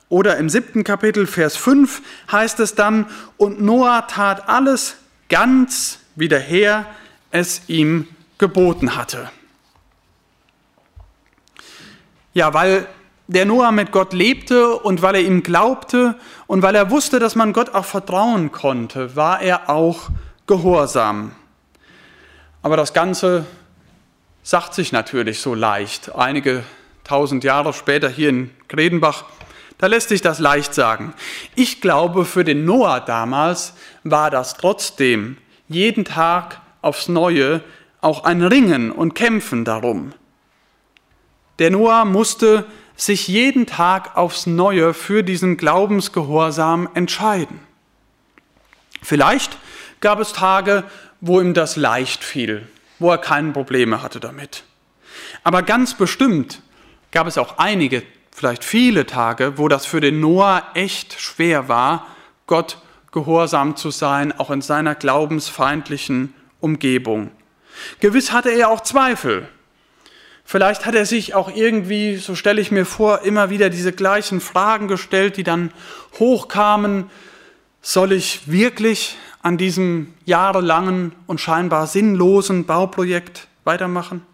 Oder 0.08 0.36
im 0.36 0.48
siebten 0.48 0.84
Kapitel, 0.84 1.26
Vers 1.26 1.56
5 1.56 2.02
heißt 2.30 2.60
es 2.60 2.74
dann, 2.74 3.06
und 3.38 3.62
Noah 3.62 4.06
tat 4.08 4.48
alles 4.48 4.96
ganz, 5.28 6.00
wie 6.16 6.28
der 6.28 6.40
Herr 6.40 6.86
es 7.30 7.62
ihm 7.68 8.06
geboten 8.36 8.94
hatte. 8.96 9.30
Ja, 12.34 12.52
weil 12.52 12.86
der 13.26 13.46
Noah 13.46 13.72
mit 13.72 13.92
Gott 13.92 14.12
lebte 14.12 14.76
und 14.76 15.00
weil 15.00 15.14
er 15.14 15.22
ihm 15.22 15.42
glaubte 15.42 16.16
und 16.46 16.62
weil 16.62 16.74
er 16.74 16.90
wusste, 16.90 17.18
dass 17.18 17.34
man 17.34 17.52
Gott 17.52 17.74
auch 17.74 17.84
vertrauen 17.84 18.52
konnte, 18.52 19.16
war 19.16 19.40
er 19.40 19.70
auch 19.70 20.10
gehorsam. 20.46 21.32
Aber 22.62 22.76
das 22.76 22.92
Ganze 22.92 23.46
sagt 24.42 24.74
sich 24.74 24.92
natürlich 24.92 25.40
so 25.40 25.54
leicht. 25.54 26.14
Einige 26.14 26.64
tausend 27.04 27.44
Jahre 27.44 27.72
später 27.72 28.08
hier 28.08 28.28
in 28.28 28.50
Gredenbach, 28.68 29.24
da 29.78 29.88
lässt 29.88 30.10
sich 30.10 30.20
das 30.20 30.38
leicht 30.38 30.74
sagen. 30.74 31.12
Ich 31.56 31.80
glaube, 31.80 32.24
für 32.24 32.44
den 32.44 32.64
Noah 32.64 33.00
damals 33.00 33.74
war 34.04 34.30
das 34.30 34.54
trotzdem 34.54 35.36
jeden 35.68 36.04
Tag 36.04 36.60
aufs 36.82 37.08
Neue 37.08 37.62
auch 38.00 38.24
ein 38.24 38.42
Ringen 38.42 38.92
und 38.92 39.14
Kämpfen 39.14 39.64
darum. 39.64 40.12
Der 41.58 41.70
Noah 41.70 42.04
musste 42.04 42.64
sich 42.96 43.28
jeden 43.28 43.66
Tag 43.66 44.16
aufs 44.16 44.46
Neue 44.46 44.94
für 44.94 45.22
diesen 45.22 45.56
Glaubensgehorsam 45.56 46.88
entscheiden. 46.94 47.60
Vielleicht 49.02 49.58
gab 50.00 50.20
es 50.20 50.32
Tage, 50.32 50.84
wo 51.20 51.40
ihm 51.40 51.54
das 51.54 51.76
leicht 51.76 52.22
fiel, 52.22 52.68
wo 52.98 53.10
er 53.10 53.18
keine 53.18 53.52
Probleme 53.52 54.02
hatte 54.02 54.20
damit. 54.20 54.64
Aber 55.44 55.62
ganz 55.62 55.94
bestimmt 55.94 56.62
gab 57.12 57.26
es 57.26 57.38
auch 57.38 57.58
einige, 57.58 58.02
vielleicht 58.32 58.64
viele 58.64 59.06
Tage, 59.06 59.58
wo 59.58 59.68
das 59.68 59.86
für 59.86 60.00
den 60.00 60.20
Noah 60.20 60.66
echt 60.74 61.20
schwer 61.20 61.68
war, 61.68 62.06
Gott 62.46 62.78
gehorsam 63.12 63.76
zu 63.76 63.90
sein, 63.90 64.32
auch 64.32 64.50
in 64.50 64.62
seiner 64.62 64.94
glaubensfeindlichen 64.94 66.34
Umgebung. 66.60 67.30
Gewiss 68.00 68.32
hatte 68.32 68.50
er 68.50 68.70
auch 68.70 68.80
Zweifel. 68.80 69.48
Vielleicht 70.44 70.86
hat 70.86 70.94
er 70.94 71.06
sich 71.06 71.34
auch 71.34 71.54
irgendwie, 71.54 72.16
so 72.16 72.34
stelle 72.34 72.60
ich 72.60 72.70
mir 72.70 72.84
vor, 72.84 73.22
immer 73.22 73.50
wieder 73.50 73.70
diese 73.70 73.92
gleichen 73.92 74.40
Fragen 74.40 74.88
gestellt, 74.88 75.36
die 75.36 75.44
dann 75.44 75.72
hochkamen. 76.18 77.10
Soll 77.80 78.12
ich 78.12 78.50
wirklich 78.50 79.16
an 79.42 79.56
diesem 79.56 80.14
jahrelangen 80.24 81.12
und 81.26 81.40
scheinbar 81.40 81.86
sinnlosen 81.86 82.64
Bauprojekt 82.64 83.48
weitermachen? 83.64 84.26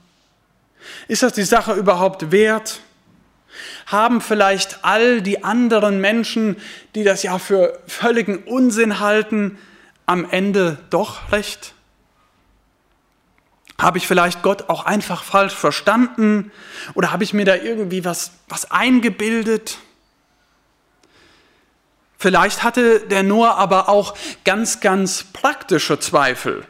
Ist 1.09 1.23
das 1.23 1.33
die 1.33 1.45
Sache 1.45 1.75
überhaupt 1.75 2.31
wert? 2.31 2.81
Haben 3.87 4.21
vielleicht 4.21 4.85
all 4.85 5.23
die 5.23 5.45
anderen 5.45 6.01
Menschen, 6.01 6.57
die 6.95 7.05
das 7.05 7.23
ja 7.23 7.39
für 7.39 7.79
völligen 7.87 8.39
Unsinn 8.45 9.01
halten, 9.01 9.59
am 10.07 10.29
Ende 10.29 10.79
doch 10.91 11.33
recht? 11.33 11.75
Habe 13.81 13.99
ich 13.99 14.07
vielleicht 14.07 14.43
Gott 14.43 14.69
auch 14.69 14.85
einfach 14.85 15.23
falsch 15.23 15.55
verstanden? 15.55 16.51
Oder 16.95 17.13
habe 17.13 17.25
ich 17.25 17.33
mir 17.33 17.45
da 17.45 17.55
irgendwie 17.55 18.05
was, 18.05 18.33
was 18.49 18.71
eingebildet? 18.71 19.79
Vielleicht 22.19 22.65
hatte 22.65 23.01
der 23.01 23.23
Noah 23.23 23.57
aber 23.57 23.89
auch 23.89 24.17
ganz, 24.45 24.81
ganz 24.81 25.23
praktische 25.33 26.01
Zweifel. 26.01 26.67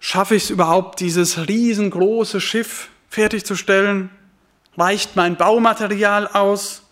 Schaffe 0.00 0.34
ich 0.34 0.44
es 0.44 0.50
überhaupt, 0.50 0.98
dieses 0.98 1.46
riesengroße 1.46 2.40
Schiff 2.40 2.88
fertigzustellen? 3.08 4.10
Reicht 4.76 5.16
mein 5.16 5.36
Baumaterial 5.36 6.28
aus? 6.28 6.82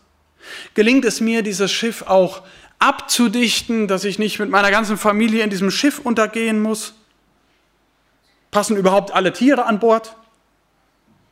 Gelingt 0.74 1.04
es 1.04 1.20
mir, 1.20 1.42
dieses 1.42 1.72
Schiff 1.72 2.02
auch 2.02 2.42
abzudichten, 2.78 3.88
dass 3.88 4.04
ich 4.04 4.18
nicht 4.18 4.38
mit 4.38 4.50
meiner 4.50 4.70
ganzen 4.70 4.98
Familie 4.98 5.44
in 5.44 5.50
diesem 5.50 5.70
Schiff 5.70 5.98
untergehen 5.98 6.60
muss? 6.60 6.94
Passen 8.50 8.76
überhaupt 8.76 9.12
alle 9.12 9.32
Tiere 9.32 9.66
an 9.66 9.78
Bord? 9.78 10.16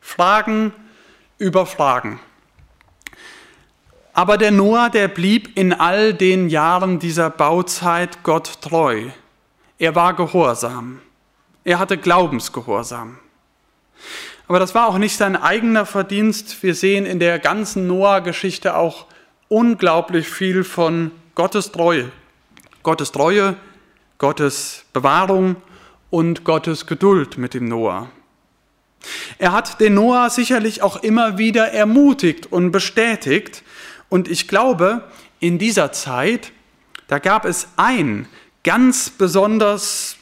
Fragen 0.00 0.72
über 1.38 1.66
Fragen. 1.66 2.20
Aber 4.12 4.38
der 4.38 4.52
Noah, 4.52 4.90
der 4.90 5.08
blieb 5.08 5.56
in 5.56 5.72
all 5.72 6.14
den 6.14 6.48
Jahren 6.48 7.00
dieser 7.00 7.30
Bauzeit 7.30 8.22
Gott 8.22 8.60
treu. 8.60 9.10
Er 9.78 9.94
war 9.96 10.14
gehorsam. 10.14 11.00
Er 11.64 11.78
hatte 11.80 11.98
Glaubensgehorsam. 11.98 13.18
Aber 14.46 14.59
das 14.59 14.74
war 14.74 14.88
auch 14.88 14.98
nicht 14.98 15.16
sein 15.16 15.37
eigener 15.37 15.87
Verdienst. 15.87 16.62
Wir 16.62 16.74
sehen 16.74 17.07
in 17.07 17.18
der 17.18 17.38
ganzen 17.38 17.87
Noah-Geschichte 17.87 18.76
auch 18.76 19.07
unglaublich 19.48 20.28
viel 20.28 20.64
von 20.64 21.11
Gottes 21.35 21.72
Treue. 21.72 22.11
Gottes 22.83 23.12
Treue, 23.12 23.57
Gottes 24.18 24.85
Bewahrung 24.92 25.57
und 26.11 26.44
Gottes 26.44 26.87
Geduld 26.87 27.38
mit 27.38 27.54
dem 27.54 27.66
Noah. 27.68 28.11
Er 29.38 29.52
hat 29.52 29.80
den 29.80 29.94
Noah 29.94 30.28
sicherlich 30.30 30.83
auch 30.83 31.02
immer 31.02 31.38
wieder 31.38 31.72
ermutigt 31.72 32.50
und 32.52 32.70
bestätigt, 32.70 33.62
und 34.11 34.28
ich 34.28 34.46
glaube, 34.46 35.02
in 35.40 35.59
dieser 35.59 35.90
Zeit, 35.92 36.52
da 37.09 37.18
gab 37.18 37.44
es 37.44 37.68
ein 37.76 38.28
ganz 38.62 39.11
besonders 39.11 40.16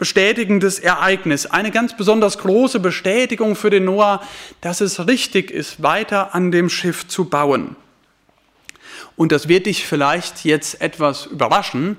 bestätigendes 0.00 0.80
Ereignis, 0.80 1.46
eine 1.46 1.70
ganz 1.70 1.96
besonders 1.96 2.38
große 2.38 2.80
Bestätigung 2.80 3.54
für 3.54 3.70
den 3.70 3.84
Noah, 3.84 4.20
dass 4.60 4.80
es 4.80 5.06
richtig 5.06 5.52
ist, 5.52 5.80
weiter 5.82 6.34
an 6.34 6.50
dem 6.50 6.68
Schiff 6.68 7.06
zu 7.06 7.26
bauen. 7.26 7.76
Und 9.14 9.30
das 9.30 9.46
wird 9.46 9.66
dich 9.66 9.86
vielleicht 9.86 10.44
jetzt 10.44 10.80
etwas 10.80 11.26
überraschen, 11.26 11.96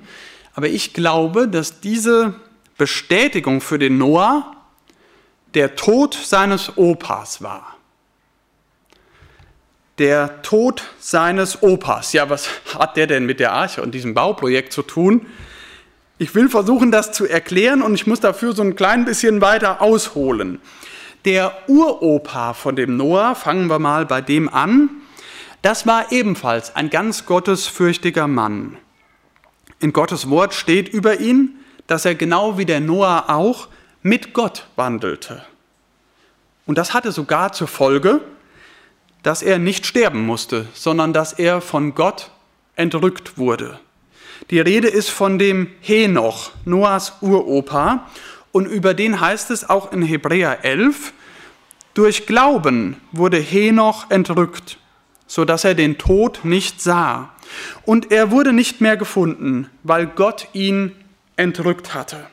aber 0.54 0.68
ich 0.68 0.92
glaube, 0.92 1.48
dass 1.48 1.80
diese 1.80 2.34
Bestätigung 2.76 3.62
für 3.62 3.78
den 3.78 3.96
Noah 3.96 4.54
der 5.54 5.76
Tod 5.76 6.14
seines 6.14 6.76
Opas 6.76 7.40
war 7.40 7.72
der 9.98 10.42
Tod 10.42 10.82
seines 10.98 11.62
Opas. 11.62 12.12
Ja, 12.12 12.28
was 12.28 12.48
hat 12.76 12.96
der 12.96 13.06
denn 13.06 13.24
mit 13.24 13.40
der 13.40 13.52
Arche 13.52 13.82
und 13.82 13.92
diesem 13.92 14.14
Bauprojekt 14.14 14.72
zu 14.72 14.82
tun? 14.82 15.26
Ich 16.22 16.36
will 16.36 16.48
versuchen, 16.48 16.92
das 16.92 17.10
zu 17.10 17.26
erklären 17.26 17.82
und 17.82 17.94
ich 17.94 18.06
muss 18.06 18.20
dafür 18.20 18.52
so 18.52 18.62
ein 18.62 18.76
klein 18.76 19.04
bisschen 19.04 19.40
weiter 19.40 19.82
ausholen. 19.82 20.60
Der 21.24 21.52
Uropa 21.66 22.54
von 22.54 22.76
dem 22.76 22.96
Noah, 22.96 23.34
fangen 23.34 23.66
wir 23.66 23.80
mal 23.80 24.06
bei 24.06 24.20
dem 24.20 24.48
an, 24.48 24.88
das 25.62 25.84
war 25.84 26.12
ebenfalls 26.12 26.76
ein 26.76 26.90
ganz 26.90 27.26
gottesfürchtiger 27.26 28.28
Mann. 28.28 28.76
In 29.80 29.92
Gottes 29.92 30.30
Wort 30.30 30.54
steht 30.54 30.88
über 30.88 31.18
ihn, 31.18 31.58
dass 31.88 32.04
er 32.04 32.14
genau 32.14 32.56
wie 32.56 32.66
der 32.66 32.78
Noah 32.78 33.24
auch 33.26 33.66
mit 34.02 34.32
Gott 34.32 34.68
wandelte. 34.76 35.44
Und 36.66 36.78
das 36.78 36.94
hatte 36.94 37.10
sogar 37.10 37.52
zur 37.52 37.66
Folge, 37.66 38.20
dass 39.24 39.42
er 39.42 39.58
nicht 39.58 39.86
sterben 39.86 40.24
musste, 40.24 40.68
sondern 40.72 41.12
dass 41.12 41.32
er 41.32 41.60
von 41.60 41.96
Gott 41.96 42.30
entrückt 42.76 43.38
wurde. 43.38 43.80
Die 44.50 44.60
Rede 44.60 44.88
ist 44.88 45.10
von 45.10 45.38
dem 45.38 45.68
Henoch, 45.80 46.52
Noahs 46.64 47.14
Uropa, 47.20 48.08
und 48.52 48.66
über 48.66 48.92
den 48.94 49.20
heißt 49.20 49.50
es 49.50 49.68
auch 49.68 49.92
in 49.92 50.02
Hebräer 50.02 50.64
11, 50.64 51.12
durch 51.94 52.26
Glauben 52.26 52.96
wurde 53.12 53.38
Henoch 53.38 54.10
entrückt, 54.10 54.78
so 55.26 55.44
dass 55.44 55.64
er 55.64 55.74
den 55.74 55.98
Tod 55.98 56.40
nicht 56.42 56.80
sah. 56.80 57.30
Und 57.84 58.12
er 58.12 58.30
wurde 58.30 58.52
nicht 58.52 58.80
mehr 58.80 58.96
gefunden, 58.96 59.68
weil 59.82 60.06
Gott 60.06 60.48
ihn 60.52 60.92
entrückt 61.36 61.94
hatte. 61.94 62.26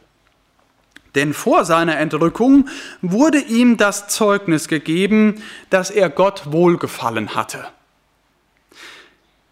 Denn 1.16 1.34
vor 1.34 1.66
seiner 1.66 1.98
Entrückung 1.98 2.70
wurde 3.02 3.40
ihm 3.40 3.78
das 3.78 4.08
Zeugnis 4.08 4.68
gegeben, 4.68 5.42
dass 5.70 5.90
er 5.90 6.10
Gott 6.10 6.52
wohlgefallen 6.52 7.36
hatte. 7.36 7.66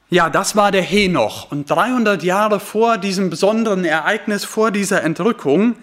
Ja, 0.09 0.29
das 0.29 0.55
war 0.55 0.71
der 0.71 0.83
Henoch. 0.83 1.51
Und 1.51 1.69
300 1.69 2.23
Jahre 2.23 2.61
vor 2.61 2.97
diesem 2.97 3.29
besonderen 3.29 3.83
Ereignis, 3.83 4.45
vor 4.45 4.71
dieser 4.71 5.03
Entrückung, 5.03 5.75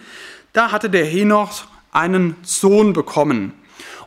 da 0.54 0.72
hatte 0.72 0.88
der 0.88 1.04
Henoch 1.04 1.64
einen 1.92 2.36
Sohn 2.42 2.94
bekommen. 2.94 3.52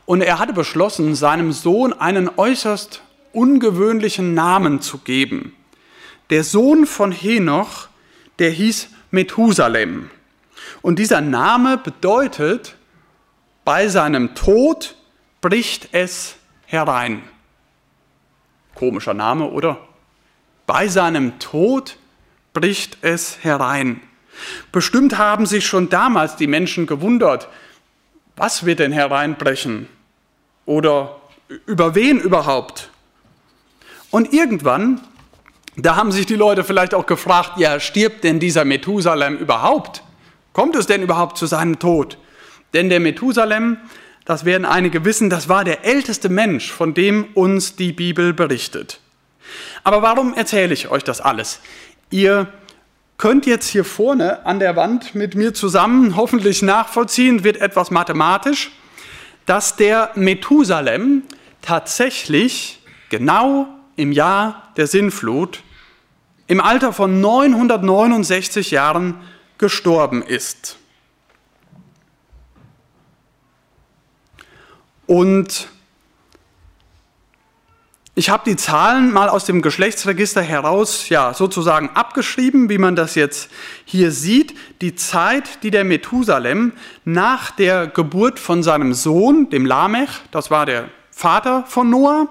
Und 0.07 0.21
er 0.21 0.39
hatte 0.39 0.53
beschlossen, 0.53 1.13
seinem 1.13 1.51
Sohn 1.51 1.93
einen 1.93 2.31
äußerst 2.35 3.03
ungewöhnlichen 3.31 4.33
Namen 4.33 4.81
zu 4.81 4.97
geben. 4.97 5.55
Der 6.31 6.43
Sohn 6.43 6.87
von 6.87 7.11
Henoch, 7.11 7.87
der 8.39 8.49
hieß 8.49 8.89
Methusalem. 9.11 10.09
Und 10.81 10.97
dieser 10.97 11.21
Name 11.21 11.77
bedeutet, 11.77 12.75
bei 13.65 13.87
seinem 13.87 14.33
Tod 14.33 14.95
bricht 15.41 15.89
es 15.91 16.37
herein. 16.65 17.21
Komischer 18.73 19.13
Name, 19.13 19.49
oder? 19.49 19.86
Bei 20.67 20.89
seinem 20.89 21.39
Tod 21.39 21.95
bricht 22.51 22.97
es 23.01 23.37
herein. 23.41 24.01
Bestimmt 24.73 25.17
haben 25.17 25.45
sich 25.45 25.65
schon 25.65 25.89
damals 25.89 26.35
die 26.35 26.45
Menschen 26.45 26.85
gewundert, 26.85 27.47
was 28.35 28.65
wird 28.65 28.79
denn 28.79 28.91
hereinbrechen? 28.91 29.87
Oder 30.65 31.15
über 31.65 31.95
wen 31.95 32.19
überhaupt? 32.19 32.89
Und 34.11 34.33
irgendwann, 34.33 34.99
da 35.77 35.95
haben 35.95 36.11
sich 36.11 36.25
die 36.25 36.35
Leute 36.35 36.65
vielleicht 36.65 36.93
auch 36.93 37.05
gefragt, 37.05 37.57
ja, 37.57 37.79
stirbt 37.79 38.25
denn 38.25 38.39
dieser 38.39 38.65
Methusalem 38.65 39.37
überhaupt? 39.37 40.03
Kommt 40.51 40.75
es 40.75 40.85
denn 40.85 41.01
überhaupt 41.01 41.37
zu 41.37 41.45
seinem 41.45 41.79
Tod? 41.79 42.17
Denn 42.73 42.89
der 42.89 42.99
Methusalem, 42.99 43.77
das 44.25 44.43
werden 44.43 44.65
einige 44.65 45.05
wissen, 45.05 45.29
das 45.29 45.47
war 45.47 45.63
der 45.63 45.85
älteste 45.85 46.27
Mensch, 46.27 46.71
von 46.71 46.93
dem 46.93 47.25
uns 47.35 47.77
die 47.77 47.93
Bibel 47.93 48.33
berichtet. 48.33 48.99
Aber 49.83 50.01
warum 50.01 50.33
erzähle 50.33 50.73
ich 50.73 50.89
euch 50.89 51.03
das 51.03 51.21
alles? 51.21 51.59
Ihr 52.09 52.51
könnt 53.17 53.45
jetzt 53.45 53.67
hier 53.67 53.83
vorne 53.83 54.45
an 54.45 54.59
der 54.59 54.75
Wand 54.75 55.15
mit 55.15 55.35
mir 55.35 55.53
zusammen 55.53 56.15
hoffentlich 56.15 56.61
nachvollziehen, 56.61 57.43
wird 57.43 57.57
etwas 57.57 57.91
mathematisch, 57.91 58.71
dass 59.45 59.75
der 59.75 60.11
Methusalem 60.15 61.23
tatsächlich 61.61 62.81
genau 63.09 63.67
im 63.95 64.11
Jahr 64.11 64.71
der 64.77 64.87
Sinnflut 64.87 65.63
im 66.47 66.61
Alter 66.61 66.93
von 66.93 67.19
969 67.19 68.71
Jahren 68.71 69.15
gestorben 69.57 70.21
ist. 70.21 70.77
Und 75.07 75.69
ich 78.17 78.29
habe 78.31 78.43
die 78.47 78.55
Zahlen 78.55 79.13
mal 79.13 79.29
aus 79.29 79.45
dem 79.45 79.61
Geschlechtsregister 79.61 80.41
heraus, 80.41 81.07
ja, 81.09 81.35
sozusagen 81.35 81.91
abgeschrieben, 81.93 82.67
wie 82.67 82.79
man 82.79 82.95
das 82.95 83.13
jetzt 83.13 83.51
hier 83.85 84.09
sieht. 84.09 84.55
Die 84.81 84.95
Zeit, 84.95 85.61
die 85.61 85.69
der 85.69 85.83
Methusalem 85.83 86.73
nach 87.05 87.51
der 87.51 87.85
Geburt 87.85 88.39
von 88.39 88.63
seinem 88.63 88.95
Sohn, 88.95 89.51
dem 89.51 89.67
Lamech, 89.67 90.09
das 90.31 90.49
war 90.49 90.65
der 90.65 90.89
Vater 91.11 91.63
von 91.67 91.91
Noah, 91.91 92.29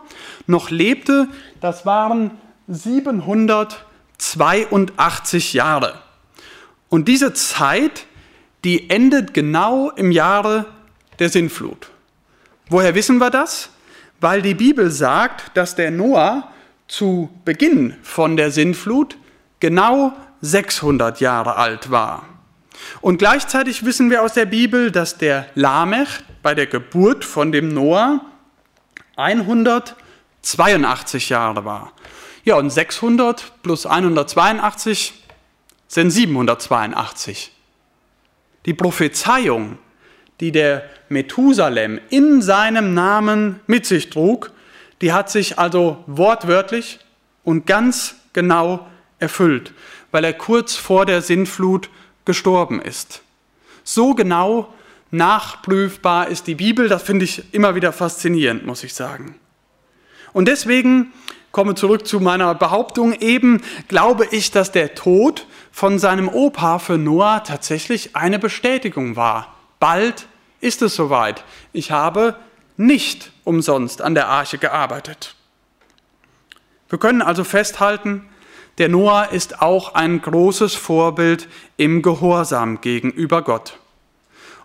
noch 0.49 0.70
lebte, 0.70 1.29
das 1.61 1.87
waren 1.87 2.33
782 2.66 5.53
Jahre. 5.53 6.01
Und 6.88 7.07
diese 7.07 7.33
Zeit, 7.33 8.07
die 8.64 8.90
endet 8.90 9.35
genau 9.35 9.90
im 9.90 10.11
Jahre 10.11 10.66
der 11.20 11.29
Sintflut. 11.29 11.92
Woher 12.68 12.96
wissen 12.96 13.18
wir 13.18 13.31
das? 13.31 13.70
Weil 14.20 14.42
die 14.42 14.55
Bibel 14.55 14.90
sagt, 14.90 15.57
dass 15.57 15.74
der 15.74 15.90
Noah 15.90 16.50
zu 16.88 17.31
Beginn 17.44 17.96
von 18.02 18.37
der 18.37 18.50
Sintflut 18.50 19.16
genau 19.61 20.12
600 20.40 21.20
Jahre 21.20 21.57
alt 21.57 21.90
war. 21.90 22.26
Und 23.00 23.18
gleichzeitig 23.18 23.85
wissen 23.85 24.11
wir 24.11 24.22
aus 24.22 24.35
der 24.35 24.46
Bibel, 24.46 24.90
dass 24.90 25.18
der 25.18 25.46
Lamech 25.55 26.09
bei 26.42 26.55
der 26.55 26.66
Geburt 26.66 27.24
von 27.24 27.52
dem 27.52 27.68
Noah 27.68 28.20
182 29.16 31.31
Jahre 31.31 31.64
war. 31.64 31.92
Ja, 32.44 32.57
und 32.57 32.70
600 32.70 33.62
plus 33.62 33.87
182 33.87 35.14
sind 35.88 36.11
782. 36.11 37.52
Die 38.66 38.74
Prophezeiung 38.74 39.79
die 40.40 40.53
der 40.53 40.85
Methusalem 41.09 42.01
in 42.11 42.42
seinem 42.42 42.94
Namen 42.94 43.61
mit 43.66 43.87
sich 43.87 44.11
trug, 44.11 44.53
die 45.01 45.12
hat 45.12 45.31
sich 45.31 45.59
also 45.59 46.03
wortwörtlich 46.07 46.99
und 47.44 47.66
ganz 47.66 48.16
genau 48.33 48.87
erfüllt, 49.18 49.72
weil 50.11 50.25
er 50.25 50.33
kurz 50.33 50.75
vor 50.77 51.07
der 51.07 51.22
Sintflut 51.22 51.88
gestorben 52.25 52.81
ist. 52.81 53.22
So 53.85 54.14
genau 54.14 54.72
nachprüfbar 55.11 56.29
ist 56.29 56.46
die 56.46 56.57
Bibel, 56.57 56.88
das 56.88 57.03
finde 57.03 57.25
ich 57.25 57.55
immer 57.55 57.75
wieder 57.75 57.92
faszinierend, 57.92 58.66
muss 58.66 58.85
ich 58.85 58.94
sagen. 58.94 59.37
Und 60.33 60.49
deswegen 60.49 61.12
komme 61.53 61.75
zurück 61.75 62.07
zu 62.07 62.20
meiner 62.20 62.55
Behauptung 62.55 63.14
eben, 63.14 63.62
glaube 63.88 64.27
ich, 64.31 64.51
dass 64.51 64.72
der 64.72 64.94
Tod 64.94 65.46
von 65.72 65.99
seinem 65.99 66.29
Opa 66.29 66.79
für 66.79 66.99
Noah 66.99 67.44
tatsächlich 67.44 68.16
eine 68.16 68.38
Bestätigung 68.38 69.16
war 69.16 69.56
bald 69.79 70.27
ist 70.61 70.83
es 70.83 70.95
soweit. 70.95 71.45
Ich 71.73 71.91
habe 71.91 72.37
nicht 72.77 73.33
umsonst 73.45 74.03
an 74.03 74.15
der 74.15 74.29
Arche 74.29 74.59
gearbeitet. 74.59 75.35
Wir 76.89 76.99
können 76.99 77.23
also 77.23 77.45
festhalten, 77.45 78.29
der 78.79 78.89
Noah 78.89 79.31
ist 79.33 79.62
auch 79.62 79.95
ein 79.95 80.21
großes 80.21 80.75
Vorbild 80.75 81.49
im 81.77 82.03
Gehorsam 82.03 82.81
gegenüber 82.81 83.43
Gott. 83.43 83.79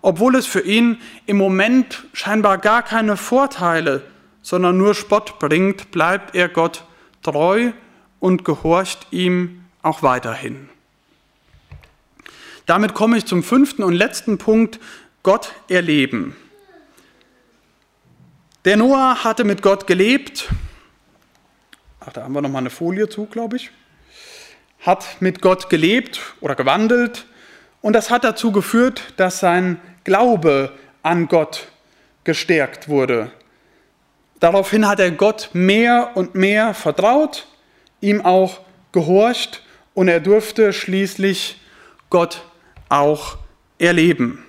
Obwohl 0.02 0.36
es 0.36 0.48
für 0.48 0.62
ihn 0.62 0.98
im 1.26 1.38
Moment 1.38 2.04
scheinbar 2.14 2.58
gar 2.58 2.84
keine 2.84 3.16
Vorteile, 3.16 4.04
sondern 4.42 4.78
nur 4.78 4.96
Spott 4.96 5.40
bringt, 5.40 5.92
bleibt 5.92 6.36
er 6.36 6.50
Gott 6.50 6.84
treu 7.24 7.72
und 8.20 8.44
gehorcht 8.44 9.08
ihm 9.12 9.64
auch 9.82 10.04
weiterhin. 10.04 10.70
Damit 12.66 12.94
komme 12.94 13.18
ich 13.18 13.26
zum 13.26 13.44
fünften 13.44 13.84
und 13.84 13.94
letzten 13.94 14.38
Punkt, 14.38 14.80
Gott 15.24 15.54
erleben. 15.70 16.36
Der 18.66 18.78
Noah 18.78 19.24
hatte 19.24 19.44
mit 19.44 19.62
Gott 19.62 19.86
gelebt. 19.86 20.50
Ach, 22.00 22.12
da 22.12 22.24
haben 22.24 22.34
wir 22.34 22.42
noch 22.42 22.50
mal 22.50 22.60
eine 22.60 22.72
Folie 22.72 23.08
zu, 23.08 23.28
glaube 23.28 23.58
ich. 23.58 23.72
Hat 24.80 25.18
mit 25.20 25.42
Gott 25.42 25.70
gelebt 25.70 26.20
oder 26.42 26.56
gewandelt 26.56 27.26
und 27.82 27.94
das 27.94 28.10
hat 28.10 28.24
dazu 28.24 28.52
geführt, 28.52 29.14
dass 29.18 29.40
sein 29.40 29.80
Glaube 30.04 30.72
an 31.04 31.28
Gott 31.28 31.68
gestärkt 32.24 32.88
wurde. 32.90 33.32
Daraufhin 34.40 34.88
hat 34.88 35.00
er 35.00 35.12
Gott 35.12 35.52
mehr 35.54 36.12
und 36.16 36.34
mehr 36.34 36.74
vertraut, 36.74 37.46
ihm 38.00 38.26
auch 38.26 38.62
gehorcht 38.92 39.64
und 39.94 40.08
er 40.08 40.20
durfte 40.20 40.74
schließlich 40.74 41.62
Gott 42.10 42.44
auch 42.90 43.38
erleben. 43.78 44.44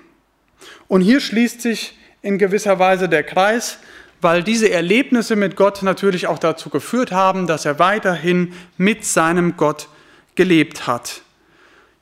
Und 0.93 1.01
hier 1.01 1.21
schließt 1.21 1.63
sich 1.63 1.97
in 2.21 2.37
gewisser 2.37 2.79
Weise 2.79 3.09
der 3.09 3.23
Kreis, 3.23 3.79
weil 4.21 4.43
diese 4.43 4.71
Erlebnisse 4.71 5.37
mit 5.37 5.57
Gott 5.57 5.83
natürlich 5.83 6.27
auch 6.27 6.39
dazu 6.39 6.69
geführt 6.69 7.13
haben, 7.13 7.47
dass 7.47 7.65
er 7.65 7.79
weiterhin 7.79 8.53
mit 8.77 9.07
seinem 9.07 9.57
Gott 9.57 9.89
gelebt 10.35 10.87
hat. 10.87 11.23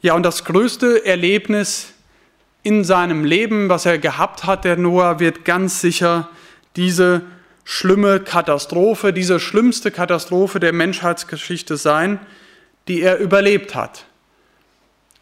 Ja, 0.02 0.14
und 0.14 0.24
das 0.24 0.44
größte 0.44 1.06
Erlebnis 1.06 1.92
in 2.64 2.82
seinem 2.82 3.24
Leben, 3.24 3.68
was 3.68 3.86
er 3.86 3.96
gehabt 3.96 4.42
hat, 4.42 4.64
der 4.64 4.76
Noah, 4.76 5.20
wird 5.20 5.44
ganz 5.44 5.80
sicher 5.80 6.28
diese 6.74 7.22
schlimme 7.62 8.18
Katastrophe, 8.18 9.12
diese 9.12 9.38
schlimmste 9.38 9.92
Katastrophe 9.92 10.58
der 10.58 10.72
Menschheitsgeschichte 10.72 11.76
sein, 11.76 12.18
die 12.88 13.02
er 13.02 13.18
überlebt 13.18 13.76
hat. 13.76 14.06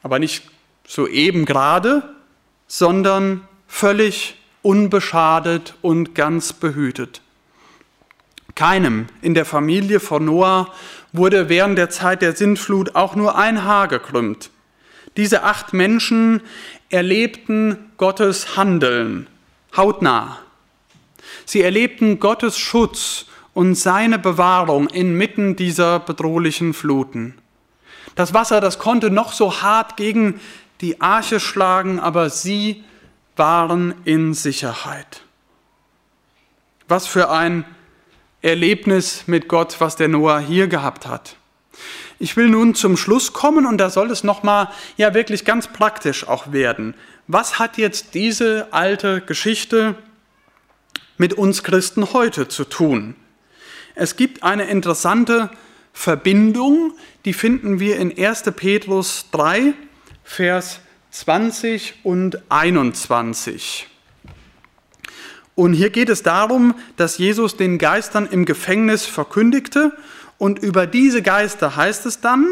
Aber 0.02 0.18
nicht 0.18 0.44
so 0.86 1.06
eben 1.06 1.44
gerade, 1.44 2.14
sondern 2.66 3.46
völlig 3.68 4.36
unbeschadet 4.62 5.74
und 5.82 6.16
ganz 6.16 6.52
behütet. 6.52 7.20
Keinem 8.56 9.06
in 9.22 9.34
der 9.34 9.44
Familie 9.44 10.00
von 10.00 10.24
Noah 10.24 10.72
wurde 11.12 11.48
während 11.48 11.78
der 11.78 11.90
Zeit 11.90 12.22
der 12.22 12.34
Sintflut 12.34 12.96
auch 12.96 13.14
nur 13.14 13.36
ein 13.36 13.62
Haar 13.62 13.86
gekrümmt. 13.86 14.50
Diese 15.16 15.44
acht 15.44 15.72
Menschen 15.72 16.42
erlebten 16.90 17.90
Gottes 17.98 18.56
Handeln 18.56 19.28
hautnah. 19.76 20.38
Sie 21.44 21.62
erlebten 21.62 22.18
Gottes 22.18 22.58
Schutz 22.58 23.26
und 23.54 23.74
seine 23.74 24.18
Bewahrung 24.18 24.88
inmitten 24.88 25.56
dieser 25.56 26.00
bedrohlichen 26.00 26.74
Fluten. 26.74 27.34
Das 28.14 28.34
Wasser, 28.34 28.60
das 28.60 28.78
konnte 28.78 29.10
noch 29.10 29.32
so 29.32 29.62
hart 29.62 29.96
gegen 29.96 30.40
die 30.80 31.00
Arche 31.00 31.40
schlagen, 31.40 32.00
aber 32.00 32.30
sie 32.30 32.84
waren 33.38 33.94
in 34.04 34.34
Sicherheit. 34.34 35.22
Was 36.88 37.06
für 37.06 37.30
ein 37.30 37.64
Erlebnis 38.42 39.24
mit 39.26 39.48
Gott, 39.48 39.76
was 39.80 39.96
der 39.96 40.08
Noah 40.08 40.38
hier 40.38 40.68
gehabt 40.68 41.06
hat. 41.06 41.36
Ich 42.18 42.36
will 42.36 42.48
nun 42.48 42.74
zum 42.74 42.96
Schluss 42.96 43.32
kommen 43.32 43.66
und 43.66 43.78
da 43.78 43.90
soll 43.90 44.10
es 44.10 44.24
nochmal 44.24 44.68
ja 44.96 45.14
wirklich 45.14 45.44
ganz 45.44 45.68
praktisch 45.68 46.26
auch 46.26 46.52
werden. 46.52 46.94
Was 47.26 47.58
hat 47.58 47.78
jetzt 47.78 48.14
diese 48.14 48.68
alte 48.72 49.20
Geschichte 49.20 49.94
mit 51.16 51.34
uns 51.34 51.62
Christen 51.62 52.12
heute 52.12 52.48
zu 52.48 52.64
tun? 52.64 53.14
Es 53.94 54.16
gibt 54.16 54.42
eine 54.42 54.64
interessante 54.64 55.50
Verbindung, 55.92 56.92
die 57.24 57.32
finden 57.32 57.80
wir 57.80 57.96
in 57.96 58.16
1. 58.16 58.44
Petrus 58.56 59.26
3, 59.32 59.74
Vers 60.24 60.80
20 61.10 62.00
und 62.02 62.42
21. 62.50 63.86
Und 65.54 65.72
hier 65.72 65.90
geht 65.90 66.08
es 66.08 66.22
darum, 66.22 66.74
dass 66.96 67.18
Jesus 67.18 67.56
den 67.56 67.78
Geistern 67.78 68.28
im 68.30 68.44
Gefängnis 68.44 69.06
verkündigte 69.06 69.92
und 70.38 70.60
über 70.60 70.86
diese 70.86 71.20
Geister 71.22 71.74
heißt 71.74 72.06
es 72.06 72.20
dann, 72.20 72.46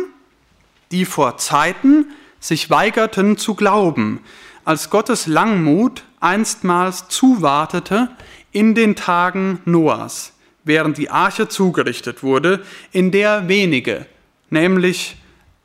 die 0.91 1.05
vor 1.05 1.39
Zeiten 1.39 2.07
sich 2.41 2.69
weigerten 2.69 3.37
zu 3.37 3.55
glauben, 3.55 4.21
als 4.65 4.91
Gottes 4.91 5.27
Langmut 5.29 6.03
einstmals 6.21 7.09
zuwartete 7.09 8.11
in 8.51 8.75
den 8.75 8.97
Tagen 8.97 9.61
Noahs, 9.65 10.33
während 10.65 10.99
die 10.99 11.11
Arche 11.11 11.49
zugerichtet 11.49 12.23
wurde, 12.23 12.65
in 12.91 13.13
der 13.13 13.47
wenige, 13.47 14.07
nämlich 14.51 15.17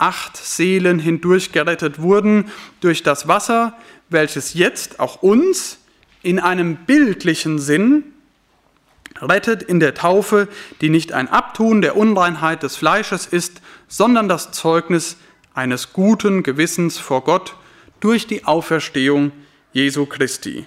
acht 0.01 0.35
Seelen 0.35 0.99
hindurch 0.99 1.51
gerettet 1.51 2.01
wurden 2.01 2.51
durch 2.79 3.03
das 3.03 3.27
Wasser, 3.27 3.77
welches 4.09 4.53
jetzt 4.53 4.99
auch 4.99 5.21
uns 5.21 5.77
in 6.23 6.39
einem 6.39 6.75
bildlichen 6.75 7.59
Sinn 7.59 8.03
rettet 9.21 9.61
in 9.63 9.79
der 9.79 9.93
Taufe, 9.93 10.47
die 10.81 10.89
nicht 10.89 11.13
ein 11.13 11.27
Abtun 11.27 11.81
der 11.81 11.95
Unreinheit 11.95 12.63
des 12.63 12.75
Fleisches 12.75 13.27
ist, 13.27 13.61
sondern 13.87 14.27
das 14.27 14.51
Zeugnis 14.51 15.17
eines 15.53 15.93
guten 15.93 16.43
Gewissens 16.43 16.97
vor 16.97 17.23
Gott 17.23 17.55
durch 17.99 18.25
die 18.25 18.45
Auferstehung 18.45 19.31
Jesu 19.73 20.05
Christi. 20.05 20.65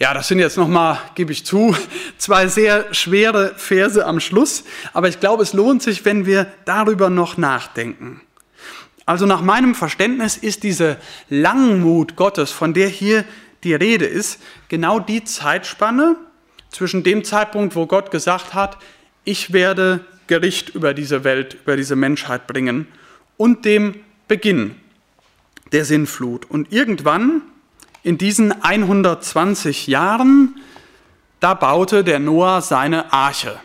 Ja, 0.00 0.14
das 0.14 0.28
sind 0.28 0.38
jetzt 0.38 0.56
nochmal, 0.56 0.98
gebe 1.16 1.32
ich 1.32 1.44
zu, 1.44 1.74
zwei 2.18 2.46
sehr 2.46 2.94
schwere 2.94 3.54
Verse 3.56 4.06
am 4.06 4.20
Schluss, 4.20 4.62
aber 4.92 5.08
ich 5.08 5.18
glaube, 5.18 5.42
es 5.42 5.54
lohnt 5.54 5.82
sich, 5.82 6.04
wenn 6.04 6.24
wir 6.24 6.46
darüber 6.64 7.10
noch 7.10 7.36
nachdenken. 7.36 8.20
Also 9.06 9.26
nach 9.26 9.40
meinem 9.40 9.74
Verständnis 9.74 10.36
ist 10.36 10.62
diese 10.62 10.98
Langmut 11.28 12.14
Gottes, 12.14 12.52
von 12.52 12.74
der 12.74 12.88
hier 12.88 13.24
die 13.64 13.74
Rede 13.74 14.04
ist, 14.04 14.40
genau 14.68 15.00
die 15.00 15.24
Zeitspanne 15.24 16.14
zwischen 16.70 17.02
dem 17.02 17.24
Zeitpunkt, 17.24 17.74
wo 17.74 17.86
Gott 17.86 18.12
gesagt 18.12 18.54
hat, 18.54 18.78
ich 19.24 19.52
werde 19.52 20.00
Gericht 20.28 20.68
über 20.68 20.94
diese 20.94 21.24
Welt, 21.24 21.56
über 21.64 21.76
diese 21.76 21.96
Menschheit 21.96 22.46
bringen, 22.46 22.86
und 23.36 23.64
dem 23.64 23.96
Beginn 24.28 24.76
der 25.72 25.84
Sinnflut. 25.84 26.44
Und 26.48 26.72
irgendwann 26.72 27.42
in 28.08 28.16
diesen 28.16 28.62
120 28.62 29.86
Jahren, 29.86 30.54
da 31.40 31.52
baute 31.52 32.02
der 32.02 32.18
Noah 32.18 32.62
seine 32.62 33.12
Arche. 33.12 33.60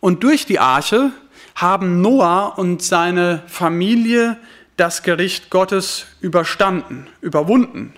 Und 0.00 0.24
durch 0.24 0.46
die 0.46 0.58
Arche 0.58 1.12
haben 1.54 2.00
Noah 2.00 2.54
und 2.56 2.82
seine 2.82 3.42
Familie 3.46 4.38
das 4.78 5.02
Gericht 5.02 5.50
Gottes 5.50 6.06
überstanden, 6.22 7.06
überwunden. 7.20 7.92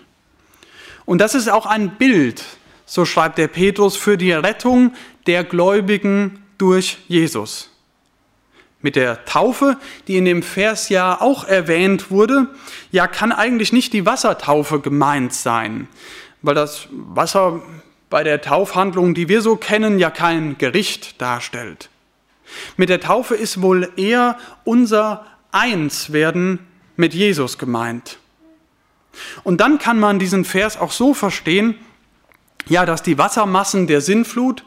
Und 1.04 1.18
das 1.18 1.36
ist 1.36 1.48
auch 1.48 1.66
ein 1.66 1.90
Bild, 1.90 2.42
so 2.84 3.04
schreibt 3.04 3.38
der 3.38 3.46
Petrus, 3.46 3.96
für 3.96 4.18
die 4.18 4.32
Rettung 4.32 4.94
der 5.28 5.44
Gläubigen 5.44 6.42
durch 6.58 6.98
Jesus. 7.06 7.70
Mit 8.82 8.96
der 8.96 9.24
Taufe, 9.24 9.78
die 10.06 10.16
in 10.16 10.24
dem 10.24 10.42
Vers 10.42 10.88
ja 10.88 11.20
auch 11.20 11.44
erwähnt 11.44 12.10
wurde, 12.10 12.48
ja 12.92 13.06
kann 13.06 13.32
eigentlich 13.32 13.72
nicht 13.72 13.92
die 13.92 14.06
Wassertaufe 14.06 14.80
gemeint 14.80 15.32
sein, 15.32 15.88
weil 16.42 16.54
das 16.54 16.88
Wasser 16.90 17.62
bei 18.10 18.22
der 18.22 18.40
Taufhandlung, 18.40 19.14
die 19.14 19.28
wir 19.28 19.42
so 19.42 19.56
kennen, 19.56 19.98
ja 19.98 20.10
kein 20.10 20.58
Gericht 20.58 21.20
darstellt. 21.20 21.88
Mit 22.76 22.88
der 22.88 23.00
Taufe 23.00 23.34
ist 23.34 23.60
wohl 23.62 23.90
eher 23.96 24.38
unser 24.64 25.26
Einswerden 25.50 26.60
mit 26.96 27.14
Jesus 27.14 27.58
gemeint. 27.58 28.18
Und 29.42 29.60
dann 29.60 29.78
kann 29.78 29.98
man 29.98 30.18
diesen 30.18 30.44
Vers 30.44 30.76
auch 30.76 30.92
so 30.92 31.14
verstehen, 31.14 31.76
ja, 32.68 32.84
dass 32.84 33.02
die 33.02 33.18
Wassermassen 33.18 33.86
der 33.86 34.00
Sinnflut 34.00 34.64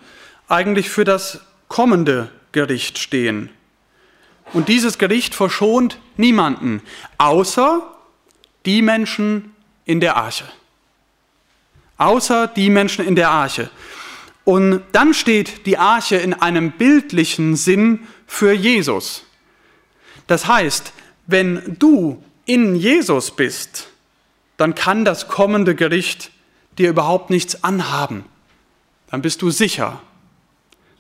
eigentlich 0.48 0.90
für 0.90 1.04
das 1.04 1.42
kommende 1.68 2.32
Gericht 2.52 2.98
stehen. 2.98 3.50
Und 4.54 4.68
dieses 4.68 4.98
Gericht 4.98 5.36
verschont 5.36 6.00
niemanden, 6.18 6.82
außer 7.18 7.82
die 8.66 8.82
Menschen 8.82 9.56
in 9.86 10.00
der 10.00 10.18
Arche. 10.18 10.46
Außer 11.98 12.48
die 12.48 12.70
Menschen 12.70 13.06
in 13.06 13.16
der 13.16 13.30
Arche. 13.30 13.70
Und 14.46 14.82
dann 14.94 15.14
steht 15.14 15.66
die 15.66 15.78
Arche 15.78 16.16
in 16.16 16.34
einem 16.34 16.72
bildlichen 16.72 17.56
Sinn 17.56 18.08
für 18.26 18.52
Jesus. 18.52 19.24
Das 20.28 20.48
heißt, 20.48 20.94
wenn 21.28 21.76
du 21.78 22.24
in 22.46 22.76
Jesus 22.76 23.32
bist, 23.32 23.90
dann 24.58 24.76
kann 24.76 25.06
das 25.06 25.28
kommende 25.28 25.76
Gericht 25.76 26.32
dir 26.78 26.90
überhaupt 26.90 27.30
nichts 27.30 27.64
anhaben. 27.64 28.26
Dann 29.12 29.22
bist 29.22 29.42
du 29.42 29.52
sicher. 29.52 30.02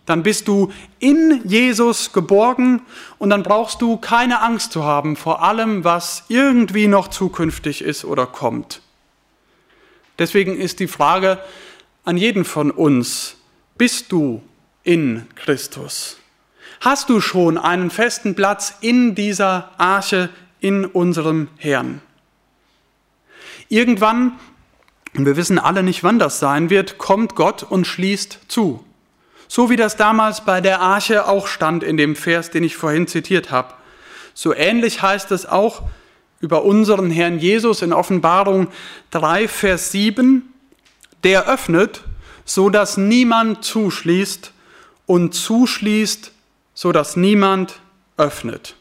Dann 0.10 0.24
bist 0.24 0.47
du 0.47 0.72
in 0.97 1.47
Jesus 1.47 2.14
geborgen 2.14 2.82
und 3.20 3.30
dann 3.30 3.43
brauchst 3.43 3.80
du 3.80 3.95
keine 3.95 4.41
Angst 4.41 4.72
zu 4.72 4.84
haben 4.84 5.16
vor 5.16 5.43
allem, 5.43 5.84
was 5.84 6.24
irgendwie 6.30 6.88
noch 6.88 7.10
zukünftig 7.10 7.84
ist 7.84 8.05
oder 8.05 8.26
kommt. 8.26 8.82
Deswegen 10.18 10.57
ist 10.57 10.80
die 10.80 10.88
Frage 10.88 11.38
an 12.05 12.18
jeden 12.18 12.43
von 12.43 12.72
uns, 12.72 13.36
bist 13.78 14.12
du 14.12 14.41
in 14.82 15.28
Christus? 15.36 16.18
Hast 16.82 17.10
du 17.10 17.22
schon 17.22 17.60
einen 17.60 17.91
festen 17.91 18.34
Platz 18.34 18.74
in 18.82 19.14
dieser 19.14 19.70
Arche 19.78 20.30
in 20.60 20.86
unserem 20.86 21.49
Herrn? 21.57 22.01
Irgendwann, 23.68 24.39
und 25.16 25.28
wir 25.28 25.36
wissen 25.36 25.60
alle 25.60 25.84
nicht, 25.84 26.03
wann 26.03 26.18
das 26.18 26.39
sein 26.39 26.72
wird, 26.72 26.97
kommt 26.97 27.36
Gott 27.36 27.62
und 27.62 27.86
schließt 27.86 28.39
zu. 28.47 28.84
So 29.50 29.70
wie 29.70 29.76
das 29.76 29.97
damals 29.97 30.45
bei 30.45 30.62
der 30.62 30.80
Arche 30.80 31.28
auch 31.28 31.47
stand 31.47 31.84
in 31.84 31.97
dem 31.97 32.16
Vers, 32.16 32.52
den 32.52 32.64
ich 32.64 32.78
vorhin 32.78 33.08
zitiert 33.08 33.52
habe. 33.52 33.74
So 34.34 34.54
ähnlich 34.54 35.02
heißt 35.02 35.34
es 35.34 35.45
auch 35.45 35.82
über 36.39 36.64
unseren 36.64 37.12
Herrn 37.12 37.39
Jesus 37.39 37.82
in 37.82 37.91
Offenbarung 37.91 38.70
3, 39.12 39.50
Vers 39.50 39.91
7, 39.91 40.54
der 41.26 41.50
öffnet 41.50 42.06
so 42.50 42.72
dass 42.72 42.97
niemand 42.97 43.64
zuschließt 43.64 44.52
und 45.06 45.36
zuschließt, 45.36 46.32
so 46.74 46.91
dass 46.91 47.16
niemand 47.16 47.80
öffnet. 48.18 48.76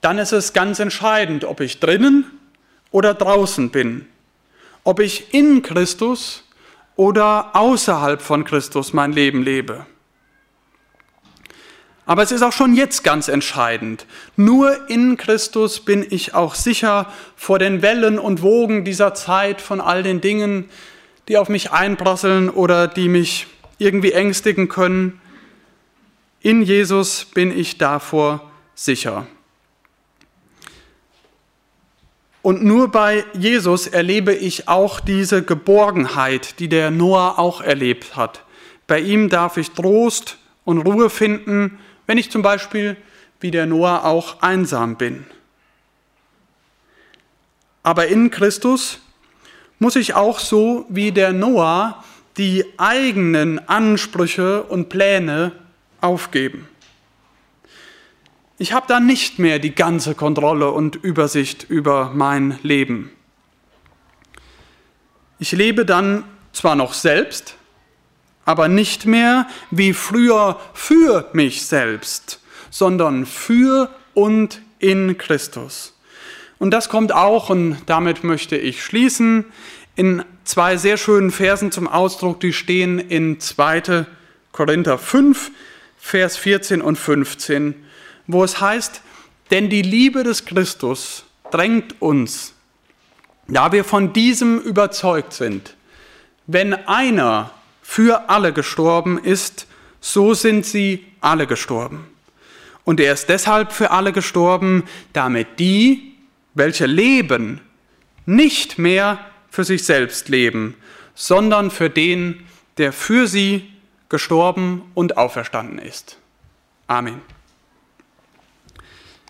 Dann 0.00 0.18
ist 0.18 0.32
es 0.32 0.52
ganz 0.52 0.80
entscheidend, 0.80 1.44
ob 1.44 1.60
ich 1.60 1.78
drinnen 1.78 2.24
oder 2.90 3.14
draußen 3.14 3.70
bin, 3.70 4.06
ob 4.82 4.98
ich 4.98 5.32
in 5.32 5.62
Christus 5.62 6.42
oder 6.96 7.54
außerhalb 7.54 8.22
von 8.22 8.44
Christus 8.44 8.92
mein 8.92 9.12
Leben 9.12 9.42
lebe. 9.42 9.86
Aber 12.06 12.22
es 12.22 12.32
ist 12.32 12.42
auch 12.42 12.52
schon 12.52 12.74
jetzt 12.74 13.02
ganz 13.02 13.28
entscheidend. 13.28 14.06
Nur 14.36 14.90
in 14.90 15.16
Christus 15.16 15.80
bin 15.80 16.06
ich 16.08 16.34
auch 16.34 16.54
sicher 16.54 17.10
vor 17.34 17.58
den 17.58 17.80
Wellen 17.80 18.18
und 18.18 18.42
Wogen 18.42 18.84
dieser 18.84 19.14
Zeit 19.14 19.60
von 19.60 19.80
all 19.80 20.02
den 20.02 20.20
Dingen, 20.20 20.68
die 21.28 21.38
auf 21.38 21.48
mich 21.48 21.72
einprasseln 21.72 22.50
oder 22.50 22.88
die 22.88 23.08
mich 23.08 23.46
irgendwie 23.78 24.12
ängstigen 24.12 24.68
können. 24.68 25.20
In 26.40 26.62
Jesus 26.62 27.24
bin 27.24 27.56
ich 27.56 27.78
davor 27.78 28.50
sicher. 28.74 29.26
Und 32.44 32.62
nur 32.62 32.88
bei 32.88 33.24
Jesus 33.32 33.86
erlebe 33.86 34.34
ich 34.34 34.68
auch 34.68 35.00
diese 35.00 35.42
Geborgenheit, 35.42 36.58
die 36.58 36.68
der 36.68 36.90
Noah 36.90 37.38
auch 37.38 37.62
erlebt 37.62 38.16
hat. 38.16 38.44
Bei 38.86 39.00
ihm 39.00 39.30
darf 39.30 39.56
ich 39.56 39.70
Trost 39.70 40.36
und 40.66 40.80
Ruhe 40.80 41.08
finden, 41.08 41.78
wenn 42.06 42.18
ich 42.18 42.30
zum 42.30 42.42
Beispiel 42.42 42.98
wie 43.40 43.50
der 43.50 43.64
Noah 43.64 44.04
auch 44.04 44.42
einsam 44.42 44.96
bin. 44.96 45.24
Aber 47.82 48.08
in 48.08 48.30
Christus 48.30 49.00
muss 49.78 49.96
ich 49.96 50.12
auch 50.12 50.38
so 50.38 50.84
wie 50.90 51.12
der 51.12 51.32
Noah 51.32 52.04
die 52.36 52.66
eigenen 52.76 53.70
Ansprüche 53.70 54.64
und 54.64 54.90
Pläne 54.90 55.52
aufgeben. 56.02 56.68
Ich 58.56 58.72
habe 58.72 58.86
dann 58.86 59.04
nicht 59.04 59.40
mehr 59.40 59.58
die 59.58 59.74
ganze 59.74 60.14
Kontrolle 60.14 60.70
und 60.70 60.94
Übersicht 60.94 61.64
über 61.68 62.12
mein 62.14 62.56
Leben. 62.62 63.10
Ich 65.40 65.50
lebe 65.50 65.84
dann 65.84 66.22
zwar 66.52 66.76
noch 66.76 66.94
selbst, 66.94 67.56
aber 68.44 68.68
nicht 68.68 69.06
mehr 69.06 69.48
wie 69.72 69.92
früher 69.92 70.60
für 70.72 71.28
mich 71.32 71.66
selbst, 71.66 72.40
sondern 72.70 73.26
für 73.26 73.90
und 74.14 74.62
in 74.78 75.18
Christus. 75.18 75.98
Und 76.60 76.70
das 76.70 76.88
kommt 76.88 77.12
auch, 77.12 77.50
und 77.50 77.78
damit 77.86 78.22
möchte 78.22 78.56
ich 78.56 78.84
schließen, 78.84 79.46
in 79.96 80.24
zwei 80.44 80.76
sehr 80.76 80.96
schönen 80.96 81.32
Versen 81.32 81.72
zum 81.72 81.88
Ausdruck, 81.88 82.38
die 82.38 82.52
stehen 82.52 83.00
in 83.00 83.40
2. 83.40 84.06
Korinther 84.52 84.98
5, 84.98 85.50
Vers 85.98 86.36
14 86.36 86.82
und 86.82 86.96
15, 86.96 87.83
wo 88.26 88.44
es 88.44 88.60
heißt, 88.60 89.00
denn 89.50 89.68
die 89.68 89.82
Liebe 89.82 90.24
des 90.24 90.44
Christus 90.44 91.24
drängt 91.50 92.00
uns, 92.00 92.54
da 93.46 93.72
wir 93.72 93.84
von 93.84 94.12
diesem 94.12 94.58
überzeugt 94.58 95.32
sind, 95.32 95.76
wenn 96.46 96.74
einer 96.74 97.50
für 97.82 98.28
alle 98.30 98.52
gestorben 98.52 99.18
ist, 99.18 99.66
so 100.00 100.34
sind 100.34 100.66
sie 100.66 101.06
alle 101.20 101.46
gestorben. 101.46 102.06
Und 102.84 103.00
er 103.00 103.12
ist 103.12 103.28
deshalb 103.28 103.72
für 103.72 103.90
alle 103.90 104.12
gestorben, 104.12 104.84
damit 105.12 105.58
die, 105.58 106.14
welche 106.54 106.86
leben, 106.86 107.60
nicht 108.26 108.78
mehr 108.78 109.18
für 109.50 109.64
sich 109.64 109.84
selbst 109.84 110.28
leben, 110.28 110.74
sondern 111.14 111.70
für 111.70 111.88
den, 111.88 112.46
der 112.78 112.92
für 112.92 113.26
sie 113.26 113.70
gestorben 114.08 114.82
und 114.94 115.16
auferstanden 115.16 115.78
ist. 115.78 116.18
Amen. 116.86 117.33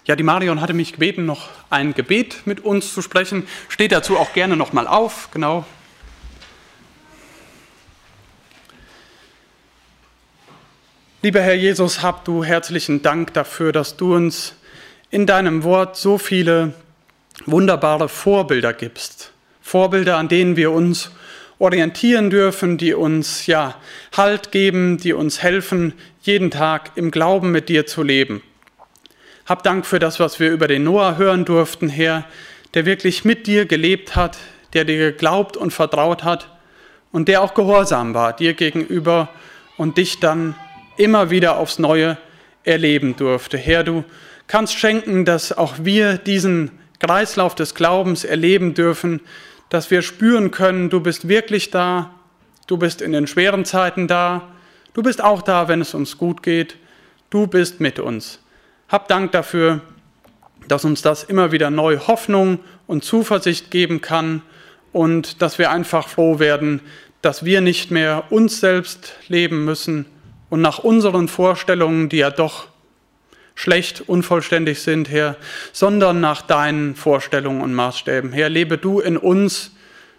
Ja, 0.06 0.16
die 0.16 0.22
Marion 0.22 0.60
hatte 0.60 0.74
mich 0.74 0.92
gebeten, 0.92 1.24
noch 1.24 1.48
ein 1.70 1.94
Gebet 1.94 2.46
mit 2.46 2.60
uns 2.60 2.92
zu 2.92 3.00
sprechen. 3.00 3.46
Steht 3.70 3.90
dazu 3.90 4.18
auch 4.18 4.34
gerne 4.34 4.54
nochmal 4.54 4.86
auf, 4.86 5.30
genau. 5.32 5.64
Lieber 11.22 11.40
Herr 11.40 11.54
Jesus, 11.54 12.02
hab 12.02 12.26
du 12.26 12.44
herzlichen 12.44 13.00
Dank 13.00 13.32
dafür, 13.32 13.72
dass 13.72 13.96
du 13.96 14.14
uns 14.14 14.56
in 15.10 15.24
deinem 15.24 15.62
Wort 15.62 15.96
so 15.96 16.18
viele 16.18 16.74
wunderbare 17.46 18.10
Vorbilder 18.10 18.74
gibst. 18.74 19.32
Vorbilder, 19.62 20.18
an 20.18 20.28
denen 20.28 20.56
wir 20.56 20.70
uns 20.70 21.12
orientieren 21.58 22.28
dürfen, 22.28 22.76
die 22.76 22.92
uns 22.92 23.46
ja 23.46 23.80
Halt 24.14 24.52
geben, 24.52 24.98
die 24.98 25.14
uns 25.14 25.42
helfen, 25.42 25.94
jeden 26.20 26.50
Tag 26.50 26.90
im 26.96 27.10
Glauben 27.10 27.52
mit 27.52 27.70
dir 27.70 27.86
zu 27.86 28.02
leben. 28.02 28.42
Hab 29.46 29.62
Dank 29.62 29.84
für 29.84 29.98
das, 29.98 30.20
was 30.20 30.40
wir 30.40 30.50
über 30.50 30.68
den 30.68 30.84
Noah 30.84 31.18
hören 31.18 31.44
durften, 31.44 31.90
Herr, 31.90 32.24
der 32.72 32.86
wirklich 32.86 33.26
mit 33.26 33.46
dir 33.46 33.66
gelebt 33.66 34.16
hat, 34.16 34.38
der 34.72 34.86
dir 34.86 34.96
geglaubt 34.96 35.58
und 35.58 35.70
vertraut 35.70 36.24
hat 36.24 36.48
und 37.12 37.28
der 37.28 37.42
auch 37.42 37.52
gehorsam 37.52 38.14
war 38.14 38.34
dir 38.34 38.54
gegenüber 38.54 39.28
und 39.76 39.98
dich 39.98 40.18
dann 40.18 40.54
immer 40.96 41.28
wieder 41.28 41.58
aufs 41.58 41.78
Neue 41.78 42.16
erleben 42.62 43.16
durfte. 43.16 43.58
Herr, 43.58 43.84
du 43.84 44.04
kannst 44.46 44.78
schenken, 44.78 45.26
dass 45.26 45.52
auch 45.52 45.74
wir 45.82 46.16
diesen 46.16 46.70
Kreislauf 46.98 47.54
des 47.54 47.74
Glaubens 47.74 48.24
erleben 48.24 48.72
dürfen, 48.72 49.20
dass 49.68 49.90
wir 49.90 50.00
spüren 50.00 50.52
können, 50.52 50.88
du 50.88 51.00
bist 51.00 51.28
wirklich 51.28 51.70
da, 51.70 52.14
du 52.66 52.78
bist 52.78 53.02
in 53.02 53.12
den 53.12 53.26
schweren 53.26 53.66
Zeiten 53.66 54.08
da, 54.08 54.48
du 54.94 55.02
bist 55.02 55.22
auch 55.22 55.42
da, 55.42 55.68
wenn 55.68 55.82
es 55.82 55.92
uns 55.92 56.16
gut 56.16 56.42
geht, 56.42 56.76
du 57.28 57.46
bist 57.46 57.78
mit 57.80 57.98
uns. 57.98 58.38
Hab 58.88 59.08
Dank 59.08 59.32
dafür, 59.32 59.80
dass 60.68 60.84
uns 60.84 61.02
das 61.02 61.24
immer 61.24 61.52
wieder 61.52 61.70
neu 61.70 61.98
Hoffnung 61.98 62.60
und 62.86 63.04
Zuversicht 63.04 63.70
geben 63.70 64.00
kann 64.00 64.42
und 64.92 65.42
dass 65.42 65.58
wir 65.58 65.70
einfach 65.70 66.08
froh 66.08 66.38
werden, 66.38 66.80
dass 67.22 67.44
wir 67.44 67.60
nicht 67.60 67.90
mehr 67.90 68.24
uns 68.30 68.60
selbst 68.60 69.14
leben 69.28 69.64
müssen, 69.64 70.06
und 70.54 70.60
nach 70.60 70.78
unseren 70.78 71.26
Vorstellungen, 71.26 72.08
die 72.08 72.18
ja 72.18 72.30
doch 72.30 72.68
schlecht, 73.56 74.02
unvollständig 74.06 74.82
sind, 74.82 75.10
Herr, 75.10 75.36
sondern 75.72 76.20
nach 76.20 76.42
deinen 76.42 76.94
Vorstellungen 76.94 77.60
und 77.60 77.74
Maßstäben. 77.74 78.32
Herr, 78.32 78.50
lebe 78.50 78.78
du 78.78 79.00
in 79.00 79.16
uns, 79.16 79.72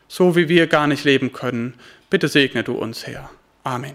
so 0.10 0.36
wie 0.36 0.50
wir 0.50 0.68
gar 0.68 0.88
nicht 0.88 1.06
leben 1.06 1.32
können. 1.32 1.74
Bitte 2.10 2.28
segne 2.28 2.64
du 2.64 2.74
uns, 2.74 3.08
Herr. 3.08 3.30
Amen. 3.64 3.94